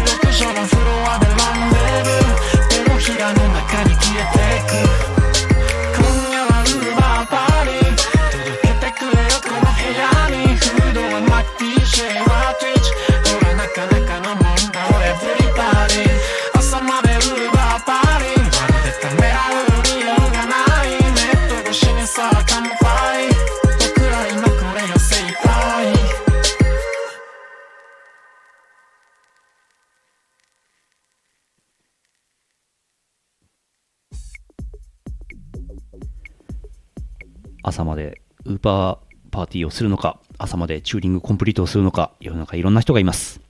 [37.64, 43.40] 朝までウーバーパーティーをするのか、朝までチューリングコンプリートをするのか、世の中いろんな人がいます。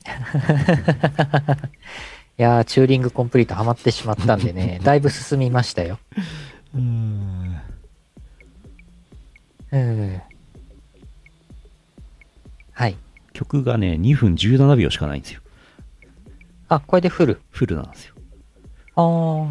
[2.38, 5.98] いやー、チューリングコンプリートハマってしまったんでね、 だいぶ進みましたよ。
[6.74, 7.60] うん。
[12.72, 12.96] はい。
[13.34, 15.42] 曲がね、2分17秒しかないんですよ。
[16.68, 17.42] あ、これでフル？
[17.50, 18.14] フルなんですよ。
[18.96, 19.50] あー。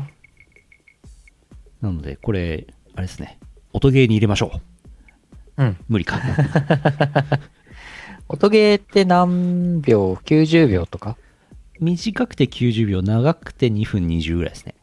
[1.82, 3.38] なので、これ、あれですね。
[3.74, 4.52] 音ゲーに入れましょ
[5.58, 5.64] う。
[5.64, 5.78] うん。
[5.88, 6.20] 無理か。
[8.28, 11.18] 音ゲーって何秒 ?90 秒とか？
[11.80, 14.76] 短くて90秒、長くて2分20ぐらいですね。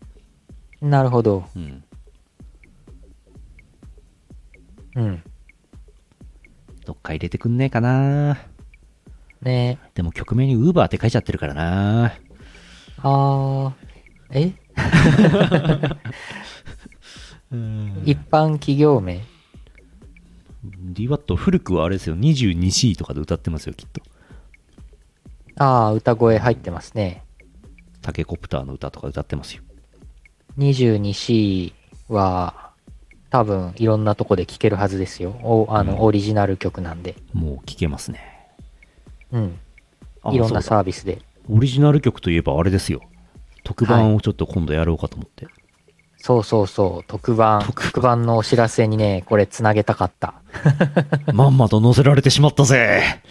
[0.81, 1.45] なるほど。
[1.55, 1.85] うん。
[4.95, 5.23] うん。
[6.85, 8.39] どっか入れてくんねえかな
[9.43, 12.13] ねでも曲名に Uber って書いちゃってるからな
[12.99, 13.73] あー。
[14.31, 14.53] え？
[18.05, 19.21] 一般企業名
[20.93, 24.01] DWAT 古くはあれですよ、22C とかで歌ってますよ、きっと。
[25.57, 27.25] ああ、歌声入ってますね。
[28.03, 29.63] タケコプターの歌とか歌ってますよ。
[30.59, 31.73] 22C
[32.09, 32.71] は
[33.31, 35.31] 多分いろんなとこで聴けるはずですよ。
[35.43, 37.17] おあの、オリジナル曲なんで。
[37.33, 38.21] もう聴けますね。
[39.33, 39.59] うん。
[40.23, 41.21] あいろんなサービスで。
[41.49, 43.01] オリジナル曲といえばあれですよ。
[43.65, 45.47] 特番をちょっと今度やろうかと思って。
[46.27, 47.63] そうそうそう、特番。
[47.63, 50.35] 特番のお知らせにね、これつなげたかった。
[51.33, 53.23] まんまと載せられてしまったぜ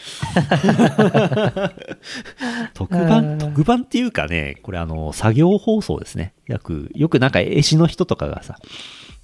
[2.73, 6.31] 特番、特番っていうかね、これあの、作業放送ですね。
[6.47, 8.55] よく、よくなんか絵師の人とかがさ、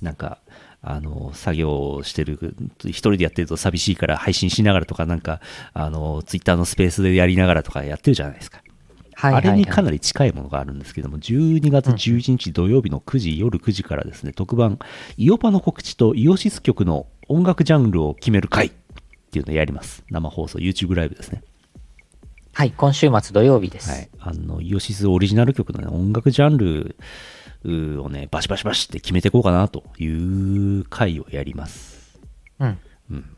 [0.01, 0.39] なんか、
[0.81, 2.53] あの、作業してる、
[2.83, 5.39] 一人でやってると寂しいから配信しながらとか、なんか、
[5.73, 8.60] あの、ツイッターのスペースでやりながらとかやってるじゃないですか。
[9.21, 9.51] はいはい、はい。
[9.51, 14.79] あれにかなり近いものがあるんですけども、12月11日土曜日の9時、夜9時からですね、特番、
[15.17, 18.71] イオパの告知とイオシス曲の音楽ジャンルを決める会っ
[19.31, 20.03] ていうのをやります。
[20.09, 21.43] 生放送、YouTube ライブですね。
[22.53, 23.91] はい、今週末土曜日です。
[23.91, 24.09] はい。
[24.19, 32.19] あの、イオシスオリジナル曲の、ね、音楽ジャンルをね、バシバシバシって決めていこうかなという回をやります。
[32.59, 32.77] うん。
[33.11, 33.37] うん。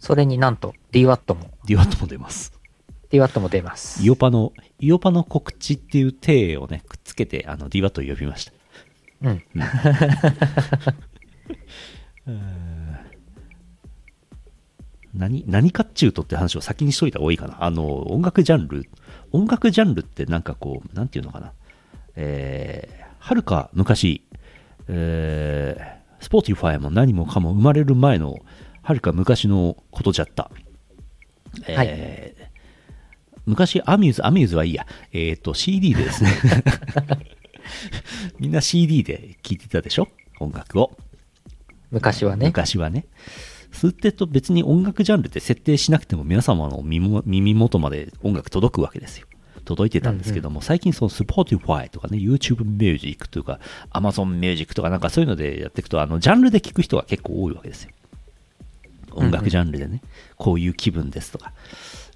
[0.00, 2.57] それになんと DWAT も、デュアットも出ます。
[3.10, 4.04] DWAT も出ます。
[4.04, 8.52] イオパの、イオパの告知っていう体をね、くっつけて、あの、デュアットを呼びました。
[9.22, 9.42] うん。
[15.14, 17.64] 何、何かっちゅうとって話を先にしといた方がいいかな。
[17.64, 18.84] あの、音楽ジャンル、
[19.32, 21.52] 音楽ジャンルってなんかこう、なんていうのかな。
[22.14, 24.22] えー、はるか昔、
[24.88, 28.36] えー、 Spotify も何もかも生まれる前の、
[28.82, 30.50] はるか昔のことじゃった。
[31.66, 32.37] えー
[33.48, 34.86] 昔、アミューズ、アミューズはいいや。
[35.12, 36.30] えっ、と、CD でですね。
[38.38, 40.08] みんな CD で聴いてたでしょ？
[40.38, 40.96] 音楽を。
[41.90, 42.46] 昔はね。
[42.46, 43.06] 昔はね。
[43.72, 49.26] 吸ってと別に音楽ジャンルって設定しなくても皆様の耳元まで音楽届くわけですよ。
[49.64, 53.60] 届いてたんですけども、最近その Spotify とかね、YouTube Music とか、
[53.92, 57.90] Amazon Music とかなんかそういうのでやっていくと、あの、ジャンルで聞く人が結構多いわけですよ。
[59.12, 60.02] 音楽ジャンルでね、
[60.36, 61.52] こういう気分ですとか。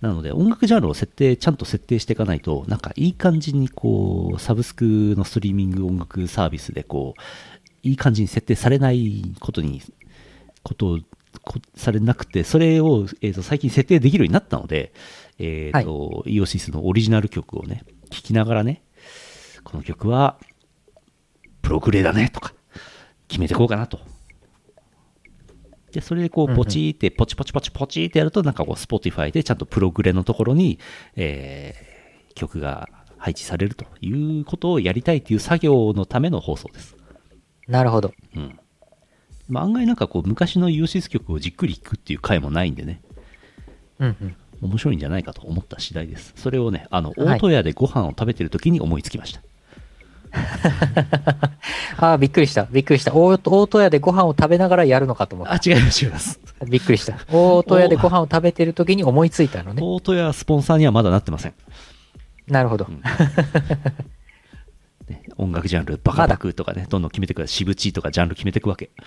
[0.02, 7.20] なので、音楽ジャンルを設定、ちゃんと設定していかないと、なんかいい感じにこう、サブスクのストリーミング音楽サービスでこう、
[7.84, 9.80] いい感じに設定されないことに、
[10.64, 10.98] ことを、
[11.44, 14.92] こされなくて、それを、えーと最近設定できるようになったので、
[15.38, 18.82] えーとイオシスのオリジナル曲をね、聴きながらね、
[19.62, 20.36] この曲は、
[21.62, 22.54] プログレだねとか、
[23.28, 24.00] 決めていこうかなと。
[25.92, 30.78] で、それでこう、ポチーって、ポチポチポチポチってやると、なんかこう、Spotify でちゃんとプログレのところに、
[31.16, 31.92] えー
[32.34, 32.88] 曲が
[33.18, 36.96] 配置されるということをやりたいという作業のための放送です。
[37.68, 38.12] なるほど。
[38.34, 38.58] うん。
[39.48, 43.02] まあ、案外なんかこう、昔のイオシス曲をじっくり聴くっていう回もないんでね、
[43.98, 44.36] うんうん。
[44.62, 46.32] 面白いんじゃないかと思った次第です。
[46.36, 49.42] それをね、あの、はい大戸屋でご飯を食べてる時に思いつきました。
[51.98, 52.64] ああ、びっくりした。
[52.70, 53.12] びっくりした。
[53.14, 55.70] 大大戸屋でご飯を食べながらやるのかと思っあ、た。
[55.70, 56.40] 違います、違います。
[56.68, 57.18] びっくりした。
[57.30, 59.82] 大戸屋でご飯を食べてる時に思いついたのね。
[59.84, 61.54] 大戸屋スポンサーにはまだなってません。
[62.48, 62.86] なるほど。
[65.08, 68.90] ね音楽ジャンル、バカバクとかね、どんどん決めていく、しぶちとかジャンル決めていくわけ。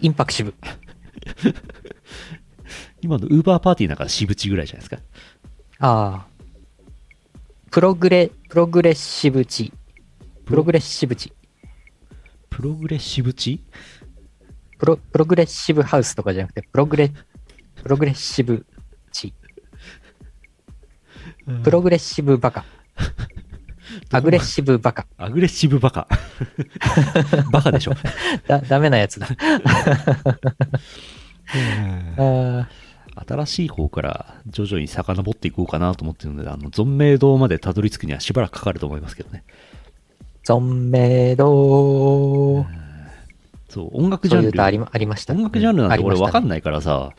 [0.00, 0.54] インパクシブ。
[3.02, 4.98] 今のウーバーパーティーなんかしぶちぐらいじゃないですか。
[5.80, 6.29] ああ。
[7.70, 9.72] プログレ、プログレッシブ値。
[10.44, 10.64] プロ？
[10.64, 11.32] グレッシブ値。
[12.50, 13.64] プログレッシブチ
[14.76, 17.12] プロ、プログレッシブハウスとかじゃなくて、プログレ、
[17.82, 18.66] プログレッシブ
[19.12, 19.32] 値。
[21.62, 22.64] プログレッシブバカ。
[24.10, 25.06] アグレッシブバカ。
[25.16, 26.08] アグレッシブバカ。
[27.52, 27.94] バカでしょ。
[28.48, 29.28] だ、ダメなやつだ。
[32.16, 39.44] あー新しい方から徐々に遡っていこうかなと思ってるので、あの、存命堂までたどり着くにはしばらくかかると思いますけどね。
[40.44, 42.66] 存命堂。
[43.68, 44.62] そう、音楽ジャンル。
[44.62, 45.34] ありまありました。
[45.34, 46.62] 音楽ジャンルなんて俺わかんない。
[46.62, 47.12] からさ、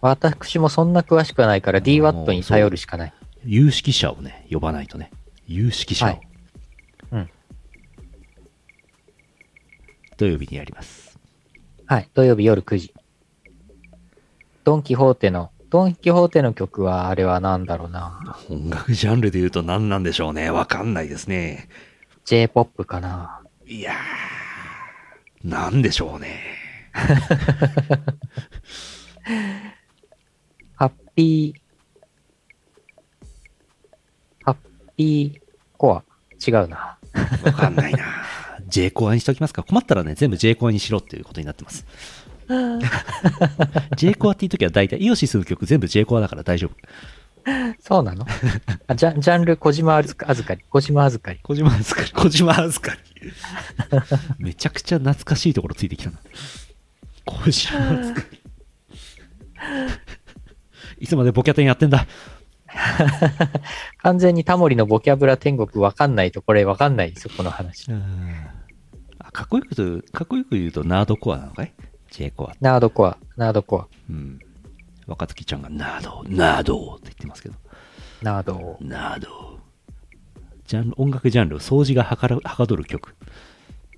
[0.00, 3.12] 私もそんな詳しくはないから DWAT に頼るしかない。
[3.44, 5.10] 有識者をね、呼ばないとね。
[5.46, 6.08] 有識者を。
[6.08, 6.20] はい
[7.12, 7.30] うん
[10.16, 11.18] 土曜日にやります。
[11.86, 12.08] はい。
[12.14, 12.94] 土曜日夜9時。
[14.66, 18.36] ドン・キホーテの、ドン・キホーテの曲は、あれは何だろうな。
[18.50, 20.50] 音楽ジャンルで言うと何なんでしょうね。
[20.50, 21.68] わかんないですね。
[22.24, 23.42] J-POP かな。
[23.64, 26.40] いやー、なんでしょうね。
[30.74, 31.60] ハッピー、
[34.42, 34.56] ハッ
[34.96, 35.40] ピー
[35.78, 36.02] コア。
[36.44, 36.98] 違うな。
[37.44, 38.04] わかんないな。
[38.66, 39.62] J コアにしておきますか。
[39.62, 41.86] 困ったらね、全部 J コアにしろっていうことになってます。
[43.96, 46.76] J コアっていう時は大体、イオシスの曲全部 J コアだから大丈夫。
[47.78, 48.26] そうなの？
[48.88, 50.64] あジャンジャンル、小島預かり。
[50.68, 51.38] 小島預かり。
[51.42, 53.00] 小島預かり、小島預かり。
[54.38, 56.18] めちゃくちゃ懐かしいところついてきたな。
[57.24, 58.38] 小島預かり。
[60.98, 62.06] いつまでボキャテンやってんだ？
[64.02, 67.86] 完全にタモリのボキャブラ天国わかんないと、これわかんないですよ、この話。
[69.18, 71.72] あかっこよく言うと、かっこよく言うとナードコアなのかい？
[72.16, 72.56] ?J コア。
[72.60, 74.38] ナードコア、ナードコア、うん。
[75.06, 77.54] 若月ちゃんがナード、ナードって言ってますけど。
[78.22, 78.78] ナード。
[78.80, 79.58] ナード。
[80.66, 83.14] ジャンル、音楽ジャンル、掃除がはかるはかどる曲。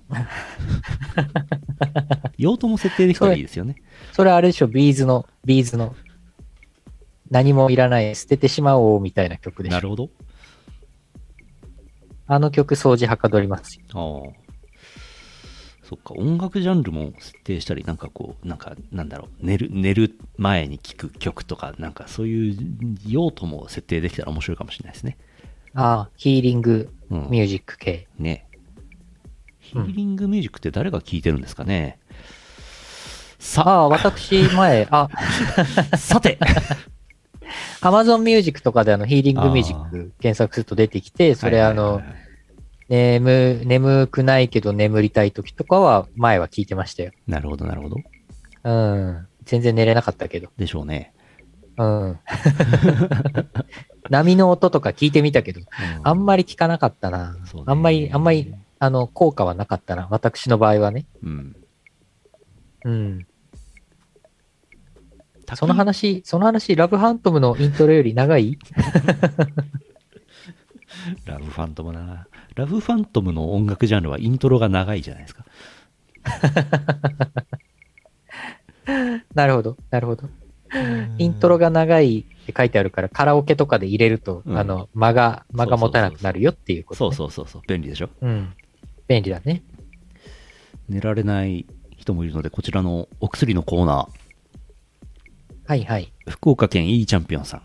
[2.37, 3.75] 用途も設定できたらいいですよね。
[4.11, 5.95] それあれでしょ、 B'z の、 B'z の、
[7.31, 9.75] 何もいらない、捨ててしまおうみたいな曲でしょ。
[9.75, 10.09] なるほど。
[12.27, 13.85] あの曲掃除はかどりますよ。
[13.93, 14.48] ああ。
[15.89, 22.57] そっか、音楽ジャンルも設定したり、なんかこう、なんか、なんだろう、寝る、寝る前に聴く曲とか、なんかそういう
[23.07, 25.17] 用途も設定できたら面白いかもしれないですね。
[25.73, 28.07] ああ、ヒーリングうんミュージック系。
[28.19, 28.45] ね。
[29.61, 31.97] ヒーリングミュージックって誰が聴いてるんですかね？
[33.39, 35.09] さ、ああ、私前、 あ、
[35.97, 36.37] さて、
[37.81, 42.18] Amazon Music とかであのヒーリングミュージック検索すると出てきて、それあのはいはいはい、はい
[42.89, 47.11] 眠、眠くないけど眠りたい時とかは前は聞いてましたよ。
[47.27, 47.97] なるほど、なるほど。
[48.63, 49.27] うん。
[49.45, 50.49] 全然寝れなかったけど。
[50.57, 51.13] でしょうね。
[51.77, 52.19] うん。
[54.09, 55.61] 波の音とか聞いてみたけど、
[56.03, 57.37] あんまり聞かなかったな。
[57.65, 60.07] あんまり、あんまり、あの、効果はなかったな。
[60.09, 61.05] 私の場合はね。
[61.23, 61.55] うん。
[62.85, 63.27] うん。
[65.55, 68.57] その話、その話、ラブハントムのイントロより長い？
[71.25, 72.27] ラブファントムな。
[72.59, 75.45] ラブファントムの音楽ジャンルはイントロが長いじゃないですか。
[79.33, 80.29] なるほど、なるほど。
[81.17, 87.15] イントロが長い、って書いてあるから、カラオケとかで入れると、うんあの、間が、間が持たなくなるよっていうこと、そうね。
[87.15, 88.09] そうそうそう、便利でしょ？
[88.21, 88.53] うん。
[89.07, 89.63] 便利だね。
[90.87, 91.65] 寝られない
[91.97, 94.18] 人もいるので、こちらのお薬のコーナー、
[95.69, 96.11] はいはい。
[96.27, 97.61] 福岡県 E チャンピオンさん、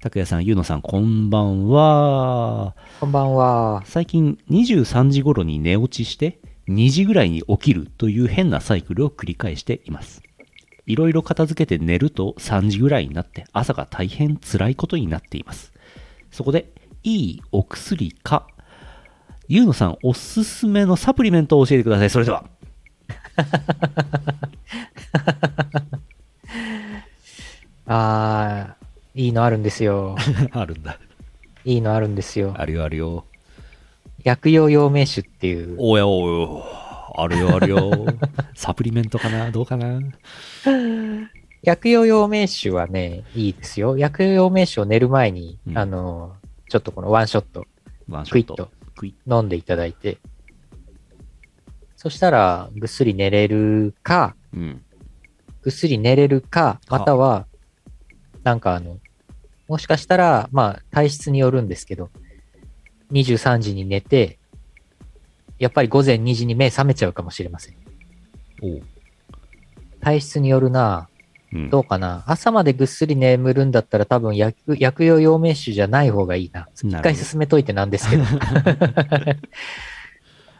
[0.00, 2.76] 拓也さん、ゆうのさん、こんばんは。
[3.00, 3.82] こんばんは。
[3.84, 6.38] 最近23時頃に寝落ちして、
[6.68, 10.22] 2時ぐらいに起きるという変なサイクルを繰り返しています。
[10.86, 15.72] いろいろ片付けて寝ると3時ぐらいになって朝が大変辛いことになっています。
[16.30, 18.46] そこで、いいお薬か、
[19.48, 22.10] ゆうのさんおすすめのサプリメントを教えてください。
[22.10, 22.44] それでは。
[27.88, 30.16] あー、いいのあるんですよ。
[30.52, 30.98] あるんだ。
[31.64, 32.54] いいのあるんですよ。
[32.56, 33.24] あるよあるよ。
[34.24, 35.76] 薬用陽明酒っていう。
[35.78, 36.62] おやおや
[37.16, 38.06] あるよあるよ。
[38.54, 40.00] サプリメントかなどうかな？
[41.62, 43.96] 薬用陽明酒はね、いいですよ。
[43.96, 46.36] 薬用陽明酒を寝る前に、うんあの、
[46.68, 47.66] ちょっとこのワンショット
[48.08, 50.18] ワンショットクイッ飲んでいただいて、
[51.96, 54.82] そしたらぐっすり寝れるか、うん。
[55.62, 57.47] ぐっすり寝れるか、または、
[58.44, 58.98] なんかあの、
[59.68, 62.10] もしかしたら、まあ、体質によるんですけど、
[63.12, 64.38] 23時に寝て、
[65.58, 67.74] やっぱり午前2時に目覚めちゃうかもしれません。
[68.62, 68.82] おう。
[70.00, 71.08] 体質によるな
[71.52, 71.70] うん。
[71.70, 76.68] どうかな朝までぐっすり眠るんだったら多分薬薬用陽明酒じゃない方がいいな。
[76.74, 78.24] 一回進めといてなんですけど。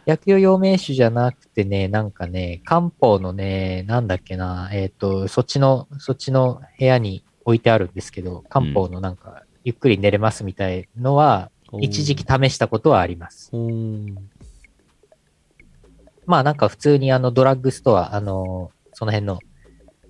[0.06, 13.50] 薬用陽明酒じゃなくてね、なんかね、漢方のね、なんだっけな、えっ、と、そっちの、そっちの部屋に置いてあるんですけど、漢方のなんか、ゆっくり寝れますみたいのは、一時期試したことはあります。
[16.26, 19.38] まあなんか普通にあのドラッグストア、あの、その辺の、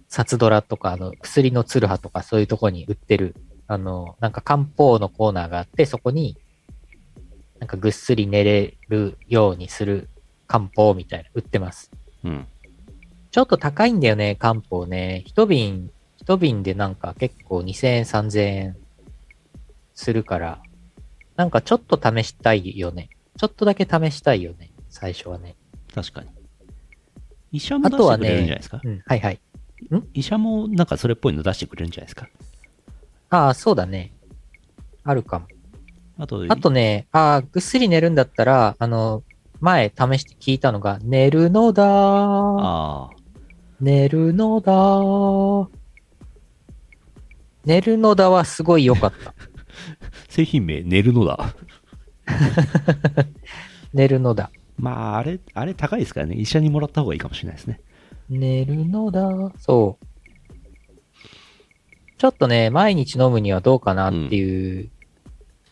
[0.09, 3.37] 札ドラとか、あの、薬のツルハとかそういうとこに売ってる、
[3.69, 6.37] あの、なんか漢方のコーナーがあって、そこに、
[7.61, 10.09] なんかぐっすり寝れるようにする
[10.49, 11.93] 漢方みたいな、売ってます。
[12.25, 12.47] うん。
[13.31, 15.23] ちょっと高いんだよね、漢方ね。
[15.27, 15.91] 一瓶、
[16.29, 18.77] 一瓶でなんか結構2000円、3000円
[19.95, 20.63] するから、
[21.37, 23.09] なんかちょっと試したいよね。
[23.39, 25.57] ちょっとだけ試したいよね、最初はね。
[25.95, 26.29] 確かに。
[27.51, 29.41] 医者も出あとはしてくれるんじゃねないですか、うん、はいはい。
[30.13, 32.29] 医者もなんかそれっぽいの出してくれるんじゃないですか？
[33.31, 34.13] ああ、そうだね。
[35.05, 35.47] あるかも。
[36.19, 39.23] あと、あとね、ああ、ぐっすり寝るんだったら、あの、
[39.61, 43.17] 前試して聞いたのが、寝るのだー、ああ、
[43.81, 45.78] 寝るのだー。
[47.69, 49.35] 寝るのだはすごい良かった。
[50.31, 51.55] 製品名、寝るのだ。
[53.93, 54.51] 寝るのだ。
[54.79, 56.37] まあ、あれ、あれ高いですからね。
[56.37, 57.83] 医者にもらった方がいいかもしれないですね。
[58.31, 59.29] 寝るのだ。
[59.59, 60.07] そう。
[62.17, 64.91] ちょっとね、毎日飲むにはどうかなっていう、う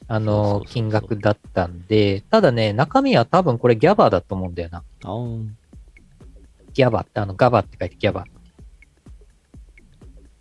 [0.07, 4.85] そうの金額だったんで、ただね、中身は多分これギャバだと思うんだよな。
[6.75, 8.27] ギャバって、あの、ガバって書いてギャバ。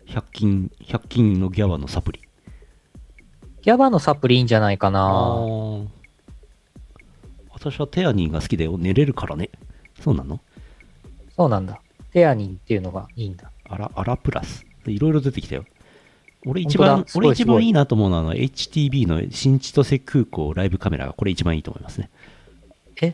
[0.06, 2.20] 100均、100均のギャバのサプリ。
[3.62, 5.00] ギャバのサプリいいんじゃないかあな。
[5.00, 5.86] ー
[7.50, 8.78] 私はテアニンが好きだよ。
[8.78, 9.50] 寝れるからね。
[10.00, 10.40] そうなの？
[11.36, 11.80] そうなんだ。
[12.12, 13.50] テアニンっていうのがいいんだ。
[13.68, 14.64] アラ、アラプラス。
[14.86, 15.64] いろいろ出てきたよ。
[16.44, 22.08] 俺一番俺一番いいなと思うのは、HTB の新千歳空港ライブカメラが、これ一番いいと思いますね。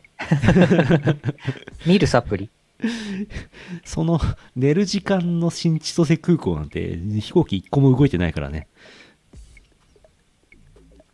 [1.86, 2.50] 見るサプリ？
[3.84, 4.20] その、
[4.56, 8.68] 寝る時間の新千歳空港なんて、飛行機一個も動いてないからね、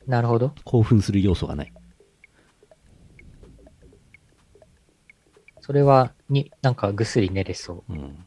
[0.09, 0.55] なるほど。
[0.65, 1.73] 興奮する要素がない。
[5.61, 7.93] それは、に、なんかぐっすり寝れそう。
[7.93, 8.25] うん。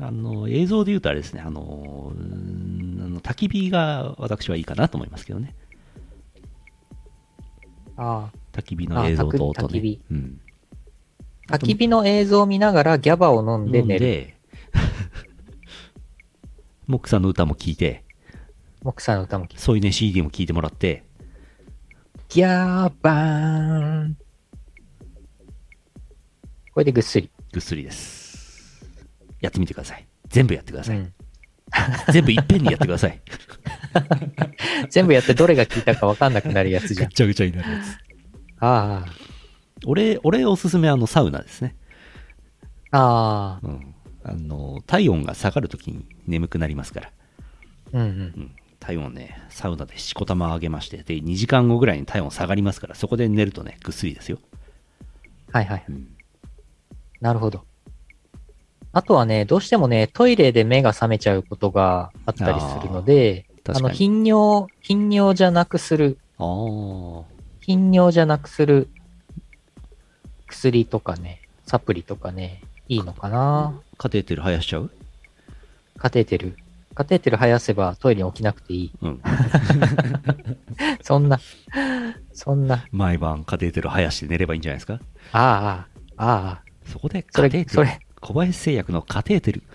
[0.00, 5.54] あの、映像で言うとあれですね、あの、あの焚き火が私はいいかなと思いますけどね。
[7.98, 9.66] あ焚き火の映像と音ね。
[9.66, 10.40] あ焚き火うん。
[11.52, 11.58] あ。
[11.58, 14.00] 焚き火の映像を見ながらギャバを飲んで寝る。
[14.00, 14.36] で、
[16.86, 18.04] モックさんの歌も聴いて、
[18.82, 19.58] モクさんの歌も聞いて。
[19.58, 21.04] そういうね CD も聴いてもらって、
[22.28, 24.16] ギャーバーン。
[26.72, 27.30] これでぐっすり。
[27.52, 28.86] ぐっすりです。
[29.40, 30.06] やってみてください。
[30.28, 30.96] 全部やってください。
[30.96, 31.12] うん。
[32.12, 33.20] 全部いっぺんにやってください。
[34.88, 37.10] 全部やってどれが効いたか分かんなくなるやつじゃん。
[37.10, 37.98] ちゃぐちゃになるやつ。
[38.60, 39.04] あ
[39.86, 41.76] 俺、俺おすすめはあのサウナですね。
[42.90, 42.98] あ。
[42.98, 43.66] ああ。
[43.66, 43.94] うん。
[44.24, 47.10] あの、体温が下がるときに眠くなりますから。
[47.92, 48.06] うんうん。
[48.06, 48.10] う
[48.40, 48.50] ん。
[48.78, 54.38] 体温ね、サウナでしこたま上げまして、で、2時間後ぐらいに体温下がりますから、そこで寝るとね、ぐっすりですよ。
[55.52, 55.84] はいはい。
[55.88, 56.08] うん。
[57.20, 57.64] なるほど。
[58.92, 63.88] あとはね、どうしてもね、トイレで目が覚めちゃうことがあったりするので、あの。
[63.88, 67.24] 頻尿、頻尿じゃなくする、ああ。
[67.60, 68.88] 頻尿じゃなくする
[70.62, 73.74] 薬とかね、サプリとかね、いいのかな？
[73.98, 74.90] カテーテル生やしちゃう？
[75.98, 76.56] カテーテル。
[76.94, 78.92] カテーテル生やせばトイレに起きなくていい。
[79.02, 79.20] うん。
[81.02, 81.40] そんな、
[82.32, 85.00] そんな、毎晩カテーテル生やして寝ればいいんじゃないですか？
[85.32, 85.86] あ
[86.16, 87.70] あ、ああ、そこでカテーテル。
[87.70, 89.62] それ小林製薬のカテーテル。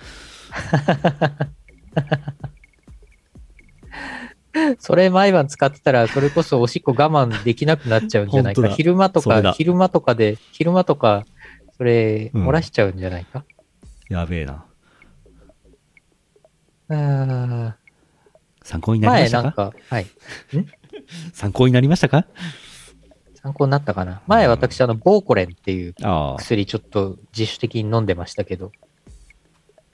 [4.80, 8.68] それ毎晩使ってたら、それこそおしっこ我慢できなくなっちゃうんじゃないか。
[8.70, 11.26] 昼間とか、昼間とかで、昼間とか、
[11.78, 13.44] それ、うん漏らしちゃうんじゃないか？
[14.10, 14.66] やべえな。
[16.90, 17.76] あ
[18.64, 19.44] 参考になりましたか？
[19.44, 20.08] なんか、はい。
[21.34, 22.26] 参考になりましたか？
[23.36, 24.22] 参考になったかな？
[24.28, 26.36] 前私、あの、ボーコレンっていうああ。
[26.38, 28.72] 薬ちょっと自主的に飲んでましたけど、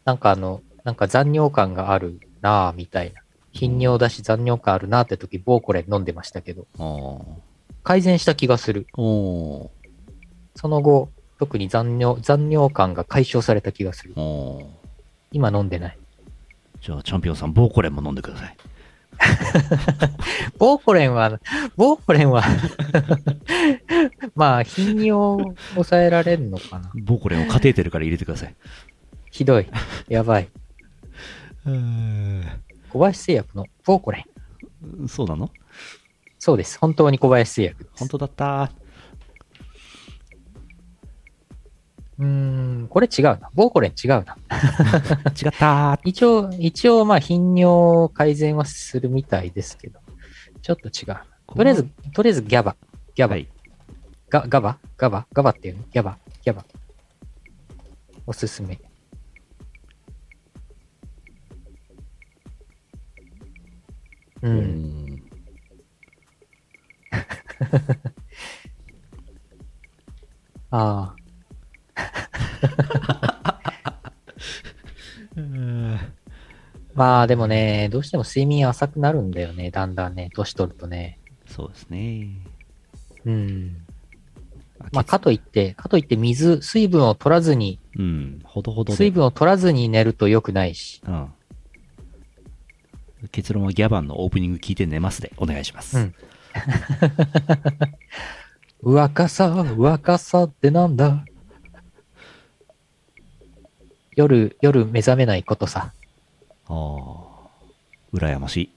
[0.05, 3.22] なんかあの、なんか残尿感があるなぁ、みたいな。
[3.53, 6.67] 頻尿だし残尿感あるなって時、ボーコレン飲んでましたけど。
[7.83, 8.87] 改善した気がする。
[8.95, 9.69] そ
[10.63, 14.15] の後、特に残尿、残尿感が解消された気がする。
[15.31, 15.97] 今飲んでない。
[16.81, 18.57] じゃあ、チャンピオンさん、ボーコレンも飲んでください。
[20.57, 21.39] ボーコレンは、
[21.77, 22.43] ボーコレンは
[24.35, 26.91] まあ、頻尿を抑えられるのかな。
[27.03, 28.55] ボーコレンをカテーテルから入れてください。
[29.29, 29.67] ひどい。
[30.07, 30.49] やばい。
[32.93, 34.25] 小林製薬のボーコレ
[35.03, 35.07] ン。
[35.07, 35.49] そうなの？
[36.37, 36.77] そうです。
[36.79, 37.99] 本当に小林製薬です。
[37.99, 38.71] 本当だった。
[42.19, 42.25] うー
[42.83, 43.49] ん、これ違うな。
[43.55, 44.37] ボーコレン違うな。
[45.41, 45.99] 違った。
[46.05, 49.99] 一応、一応、まあ、頻尿改善はするみたいですけど、
[50.61, 51.17] ちょっと違う。
[51.47, 51.83] とりあえず、
[52.13, 52.75] とりあえずギャバ。
[53.15, 53.33] ギャバ。
[53.33, 53.47] はい。
[54.29, 55.83] ガガバガバガバっていうの？
[55.91, 56.63] ギャバギャバ。
[58.27, 58.79] おすすめ。
[64.43, 64.49] う。
[64.49, 65.23] うんん。
[70.71, 71.23] ああ。
[76.95, 79.71] まあでもね、どうしても睡眠浅くなるんだよね。
[79.71, 81.19] だんだんね、年取るとね。
[81.47, 82.29] そうですね。
[83.25, 83.77] うん。
[84.91, 88.41] まあかといって、かといって水、水分を取らずに、うん。
[88.43, 88.97] ほどほどで。
[88.97, 91.01] 水分を取らずに寝ると良くないし。
[91.07, 91.29] うん。
[93.31, 95.97] 結論はギャバンのオープニング聞いて寝ますでお願いします。
[95.97, 96.15] うん
[98.81, 101.23] 若さ、若さってなんだ？
[104.15, 105.93] 夜、夜目覚めないことさ。
[106.67, 106.73] ああ。
[108.13, 108.69] 羨ましい。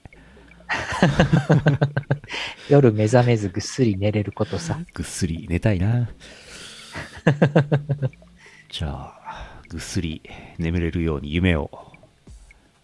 [2.69, 4.79] 夜目覚めずぐっすり寝れることさ。
[4.93, 6.09] ぐっすり寝たいな。
[8.69, 10.21] じゃあ、ぐっすり
[10.57, 11.69] 眠れるように夢を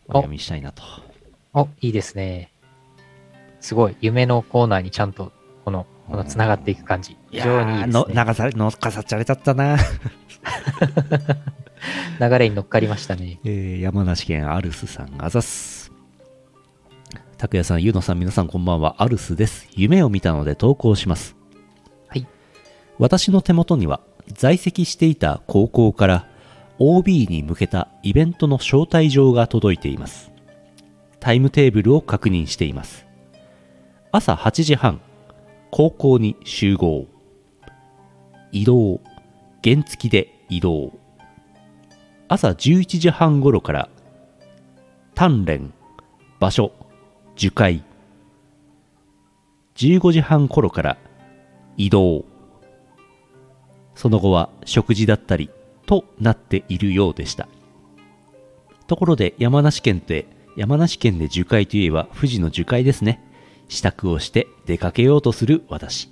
[0.07, 0.84] お読みしたいなと。
[1.54, 2.51] お、いいですね。
[3.60, 3.95] すごい。
[4.01, 5.32] 夢のコーナーにちゃんと、
[5.64, 7.16] この、この繋がっていく感じ。
[7.32, 8.26] 非常にいいですの、ね。
[8.28, 9.78] 流され、のかさっちゃれちゃったな。
[12.20, 13.39] 流れに乗っかりましたね。
[13.43, 15.91] えー山梨県アルスさん、あざっす。
[17.38, 19.68] 拓也さん、ゆうのさん、皆さんこんばんは、アルスです。
[19.76, 21.36] 夢を見たので投稿します。
[22.08, 22.28] はい。
[22.97, 26.28] 私の手元には、在籍していた高校から
[26.80, 30.32] OB に向けたイベントの招待状が届いています。
[31.24, 33.05] タイムテーブルを確認しています。
[34.11, 34.99] 朝8時半、
[35.71, 37.07] 高校に集合。
[38.51, 38.99] 移動、
[39.63, 40.91] 原付で移動。
[42.28, 43.89] 朝11時半頃から
[45.15, 45.71] 鍛錬
[46.41, 46.74] 場所
[47.38, 47.86] 樹海
[49.76, 50.97] 15時半頃から
[51.78, 52.26] 移動
[53.95, 55.49] その後は食事だったり
[55.86, 57.47] となっているようでした
[58.88, 63.22] ところで山梨県って山梨県で樹海といえば富士の樹海ですね。
[63.70, 66.10] 支度をして出かけようとする私。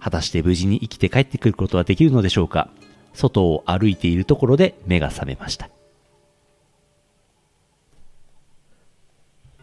[0.00, 2.70] 果たして無事に生きて帰ってくることはできるのでしょうか。
[3.12, 5.70] 外を歩いているところで目が覚めました。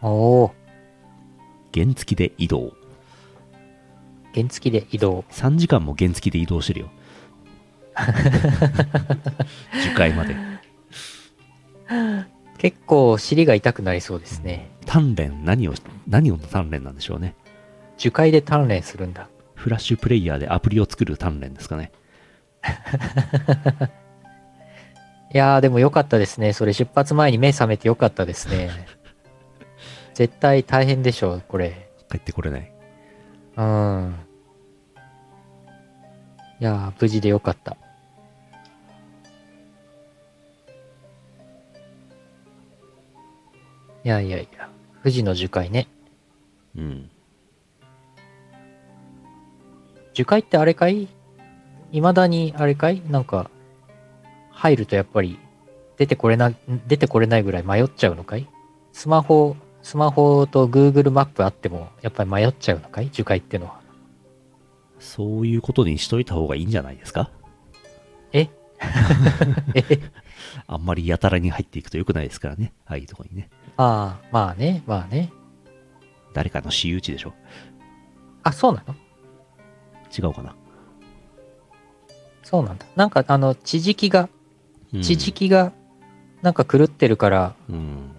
[0.02, 0.52] おー、
[1.74, 2.74] 原付で移動。
[4.34, 5.26] 原付で移動。
[5.30, 6.90] 3時間も原付で移動してるよ。
[9.84, 10.36] 樹海まで
[12.62, 14.70] 結構尻が痛くなりそうですね。
[14.86, 15.74] 鍛錬何を
[16.07, 17.34] 何をの鍛錬なんでしょうね
[17.97, 19.30] 樹海で鍛錬するんだ。
[19.55, 21.91] フラッシュプレイヤーでアプリを作る鍛錬ですかね
[25.34, 26.53] いやーでも良かったですね。
[26.53, 28.70] それ出発前に目覚めて良かったですね。
[30.14, 31.89] 絶対大変でしょう、これ。
[32.12, 32.72] 帰ってこれない
[33.57, 34.16] うん。
[36.59, 37.76] いやー無事で良かった。
[44.04, 44.70] いやいやいや、
[45.04, 45.88] 富士の樹海ね。
[46.76, 47.10] うん。
[50.14, 51.08] 樹海ってあれかい？
[51.91, 53.02] 未だにあれかい？
[53.10, 53.49] なんか、
[54.49, 55.38] 入るとやっぱり
[55.97, 56.52] 出てこれな、
[56.88, 58.47] 出てこれないぐらい迷っちゃうのかい？
[58.91, 63.10] スマホ、スマホと Google マップあってもやっぱり迷っちゃうのかい？
[63.12, 63.80] 樹海ってのは。
[64.99, 67.30] そういうことにしといた方がいいんじゃないですか？
[68.34, 68.49] え？
[69.76, 69.84] え？
[70.68, 72.74] あんまりやたらに入っていくと良くないですからね。
[72.86, 73.49] ああいうとこにね。
[73.84, 75.32] ああ、まあね、まあね。
[76.34, 77.34] 誰かの私有地でしょ？
[78.44, 78.96] あ、そうなの？
[80.16, 80.56] 違うかな？
[82.44, 82.86] そうなんだ。
[82.96, 84.30] なんかあの、地磁気が、
[84.94, 85.72] うん地磁気が
[86.42, 88.12] なんか狂ってるから、うん。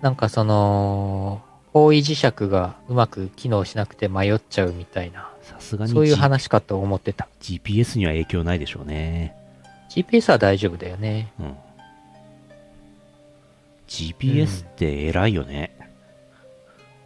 [0.00, 1.42] なんかその、
[1.72, 7.26] 方位磁石がうまく機能しなくて迷っちゃうみたいな、さすがに、そういう話かと思ってた。
[7.40, 9.34] GPS には影響ないでしょうね。
[9.90, 11.32] GPS は大丈夫だよね。
[11.40, 11.56] うん。
[13.88, 15.76] GPS って偉いよね。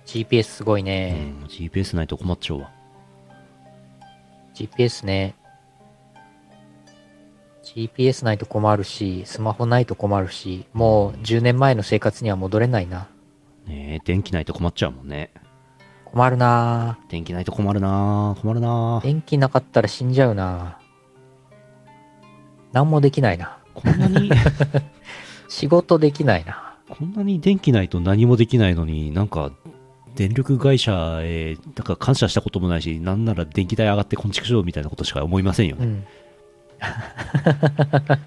[0.07, 1.13] GPS すごいうね。
[1.13, 1.45] ん。
[1.45, 2.71] GPS ないと困っちゃうわ。
[4.55, 5.35] GPS ね。
[7.63, 13.09] GPS ないと困るし、スマホないと困るし、もう10年前の生活には戻れないな。
[13.67, 15.31] ねえ、電気ないと困っちゃうもんね。
[16.07, 20.79] 困るな電気ないと困るな困るな電気なかったら死んじゃうな
[22.73, 23.59] 何もできないな。
[23.75, 24.31] こんなに、
[25.49, 26.68] 仕事できないな。
[26.89, 29.53] こんなに電気ないと何もできないのになんか、
[30.15, 35.87] 電力会社へ、なんか感謝したこともないし、なんなら電気代上がってこんちくしょうみたいなことしか思いませんよね。
[35.87, 36.05] うん。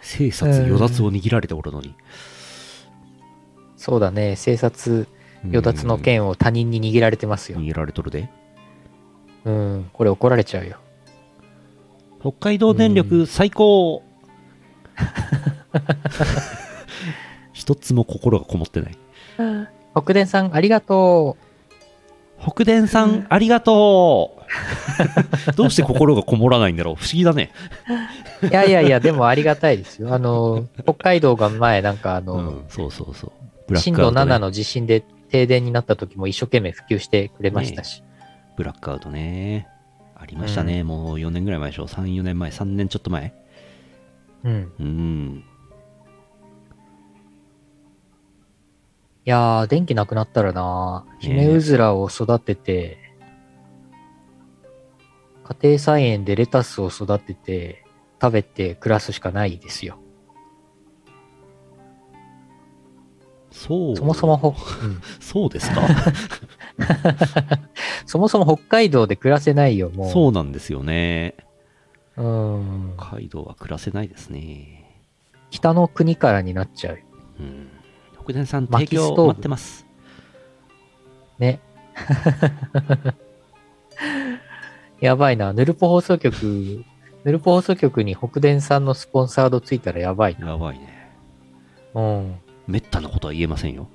[0.00, 1.94] 生殺与奪を握られておるのに。
[3.76, 4.34] そうだね。
[4.36, 5.06] 生殺
[5.44, 7.60] 与奪の剣を他人に握られてますよ。
[7.60, 8.28] 握られとるで。
[9.44, 9.90] うん。
[9.92, 10.78] これ怒られちゃうよ。
[12.20, 14.04] 北海道電力最高
[17.62, 18.98] 一つも心がこもってない。
[19.94, 21.36] 北電さん、ありがと
[22.40, 24.42] 北電さん、ありがとう
[25.54, 27.52] どうして心がこもらないんだろう不思議だね。
[28.42, 28.48] う。
[28.48, 30.12] いやいやいや、でもありがたいですよ。
[30.12, 33.32] あの、北海道が前、なんかあの、うん、そうそうそう。
[33.68, 34.32] ブラッ震度クアウト、ね。
[34.34, 38.02] 7の地震で停電になった時も一生懸命普及してくれましたし。
[38.56, 39.68] ブラックアウトね。
[40.16, 40.82] ありましたね。
[40.82, 41.86] もう4年ぐらい前でしょ。
[41.86, 43.32] 3、4年前、3年ちょっと前。
[44.42, 44.72] うん。
[44.80, 45.44] うん。
[49.24, 52.98] いやー、電気なくなったらな、ねヒメウズラを育てて、
[55.44, 57.84] 家庭菜園でレタスを育てて、
[58.20, 59.98] 食べて暮らすしかないですよ。
[63.50, 63.96] そう。
[63.96, 64.48] そもそもほ、
[64.82, 65.82] うんそうですか？
[68.06, 70.10] そもそも北海道で暮らせないよ、もう。
[70.10, 71.34] そうなんですよね。
[72.16, 72.22] う。
[72.22, 72.94] ん。
[72.96, 75.00] 北海道は暮らせないですね。
[75.50, 76.98] 北の国からになっちゃう。
[77.40, 77.68] うん。
[78.22, 79.86] 北電さん、提供待ってます。
[81.38, 81.60] ね。
[85.00, 85.52] やばいな。
[85.52, 86.84] ヌルポ放送局、
[87.24, 90.50] ヌルポ放送局に北電さんのスポンサードついたらやばいな。
[90.50, 91.10] やばいね。
[91.94, 92.34] うん。
[92.66, 93.88] めったなことは言えませんよ。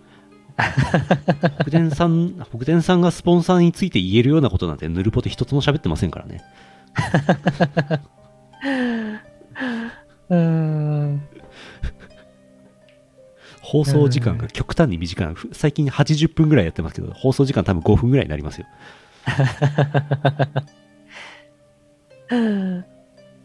[1.61, 6.43] 北電さん、北電さんがスポンサーについて言えるようなことなんて、ヌルポで一つも喋ってませんからね。
[10.29, 11.21] うーん。
[13.67, 15.33] 放送時間が極端に短い。
[15.33, 18.67] ふ最近80分ぐらいやってますけど、放送時間多分5分ぐらいになりますよ。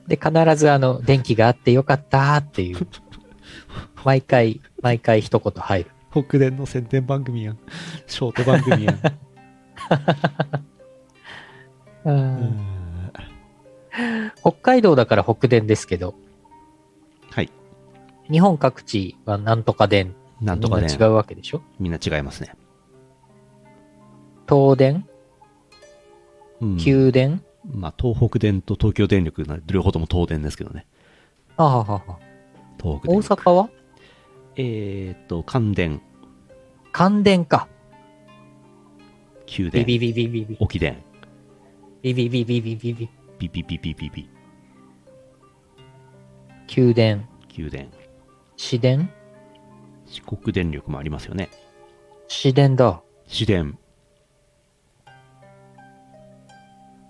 [0.07, 2.87] で、必ずあの、電気があってよかったっていう、
[4.05, 5.91] 毎回、毎回一言入る。
[6.13, 7.59] 北電の宣伝番組やん。
[8.07, 9.01] ショート番組やん。
[14.41, 16.17] 北海道だから北電ですけど、はい。
[18.31, 21.63] 日本各地はなんとか電、なんとかねみんな違うわけでしょ？
[21.79, 22.55] みんな違いますね。
[24.49, 25.07] 東電
[26.61, 30.87] うん、九電、まあ、東北電と東京電力な両方とも東電ですけどね。
[31.57, 32.19] あははは。
[32.79, 33.35] 大東北電力。
[33.35, 33.71] 阪は？
[34.57, 36.01] えーっと、関電、
[36.93, 37.69] 関電か。
[39.47, 40.57] 九電、ビビビビビビ。
[40.61, 41.03] 沖電、
[42.03, 43.09] ビビビビビビビ。
[43.39, 44.29] ピピピピピピ、
[46.69, 47.91] 九電、九電、
[48.65, 49.11] 市電
[50.07, 51.51] 四国電力もありますよね。
[52.29, 53.03] 市電だ。
[53.27, 53.77] 市電、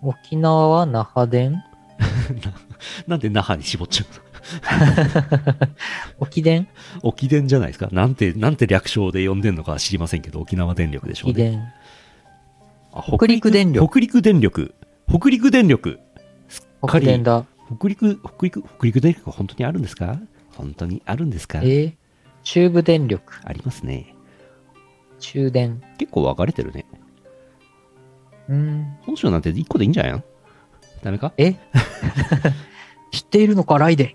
[0.02, 1.56] 沖縄は那覇電？
[3.06, 4.06] なんで那覇に絞っちゃう
[6.24, 6.60] 沖電？
[6.62, 6.66] の
[7.10, 7.88] 沖電じゃないですか？
[7.92, 11.74] なんて、なんて略称で呼んでんのかは知りませんけど、沖縄電力でしょうね。
[12.94, 13.50] 北陸？
[13.50, 14.74] 電力北陸電力。
[15.06, 16.00] 北陸電力。
[16.48, 17.44] すっかり北電だ。
[17.78, 20.18] 北陸、北陸、北陸電力本当にあるんですか？
[20.56, 21.60] 本当にあるんですか？
[21.62, 21.94] えー
[22.44, 23.34] 中部電力。
[23.44, 24.16] ありますね。
[25.20, 25.80] 中電。
[25.98, 26.84] 結構分かれてるね。
[28.48, 28.96] うーん。
[29.02, 30.22] 本州なんて1個でいいんじゃないの？
[31.04, 31.32] ダメか？
[31.36, 31.54] え？
[33.12, 34.14] 知っているのか、ライデン。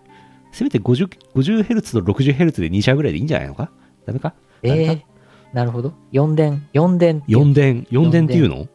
[0.52, 3.70] せめて 50, 50Hz と 60Hz で2社ぐらいでいいんじゃないのか？
[4.06, 4.32] ダメか？
[4.62, 4.92] えダメか？
[4.92, 5.02] ー、
[5.54, 5.92] なるほど。
[6.12, 7.38] 4電、4電っていう。
[7.40, 8.66] 4電、4電っていうの？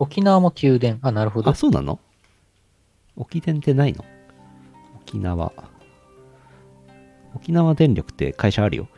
[0.00, 0.98] 沖縄も9電。
[1.02, 1.54] あ、なるほどあ、。
[1.54, 2.00] そうなの？
[3.14, 4.04] 沖電ってないの？
[5.02, 5.52] 沖縄。
[7.40, 8.88] 沖縄電力って会社あるよ。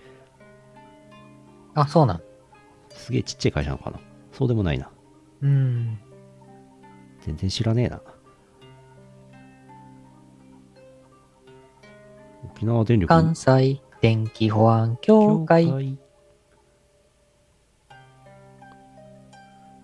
[1.75, 2.23] あ、そうなん。
[2.91, 4.01] すげえちっちゃい会社なのかな
[4.33, 4.91] そうでもないな。
[5.43, 5.99] うーん。
[7.21, 8.01] 全然知らねえな。
[12.55, 13.09] 沖縄電力。
[13.09, 15.99] 関西電気保安協会。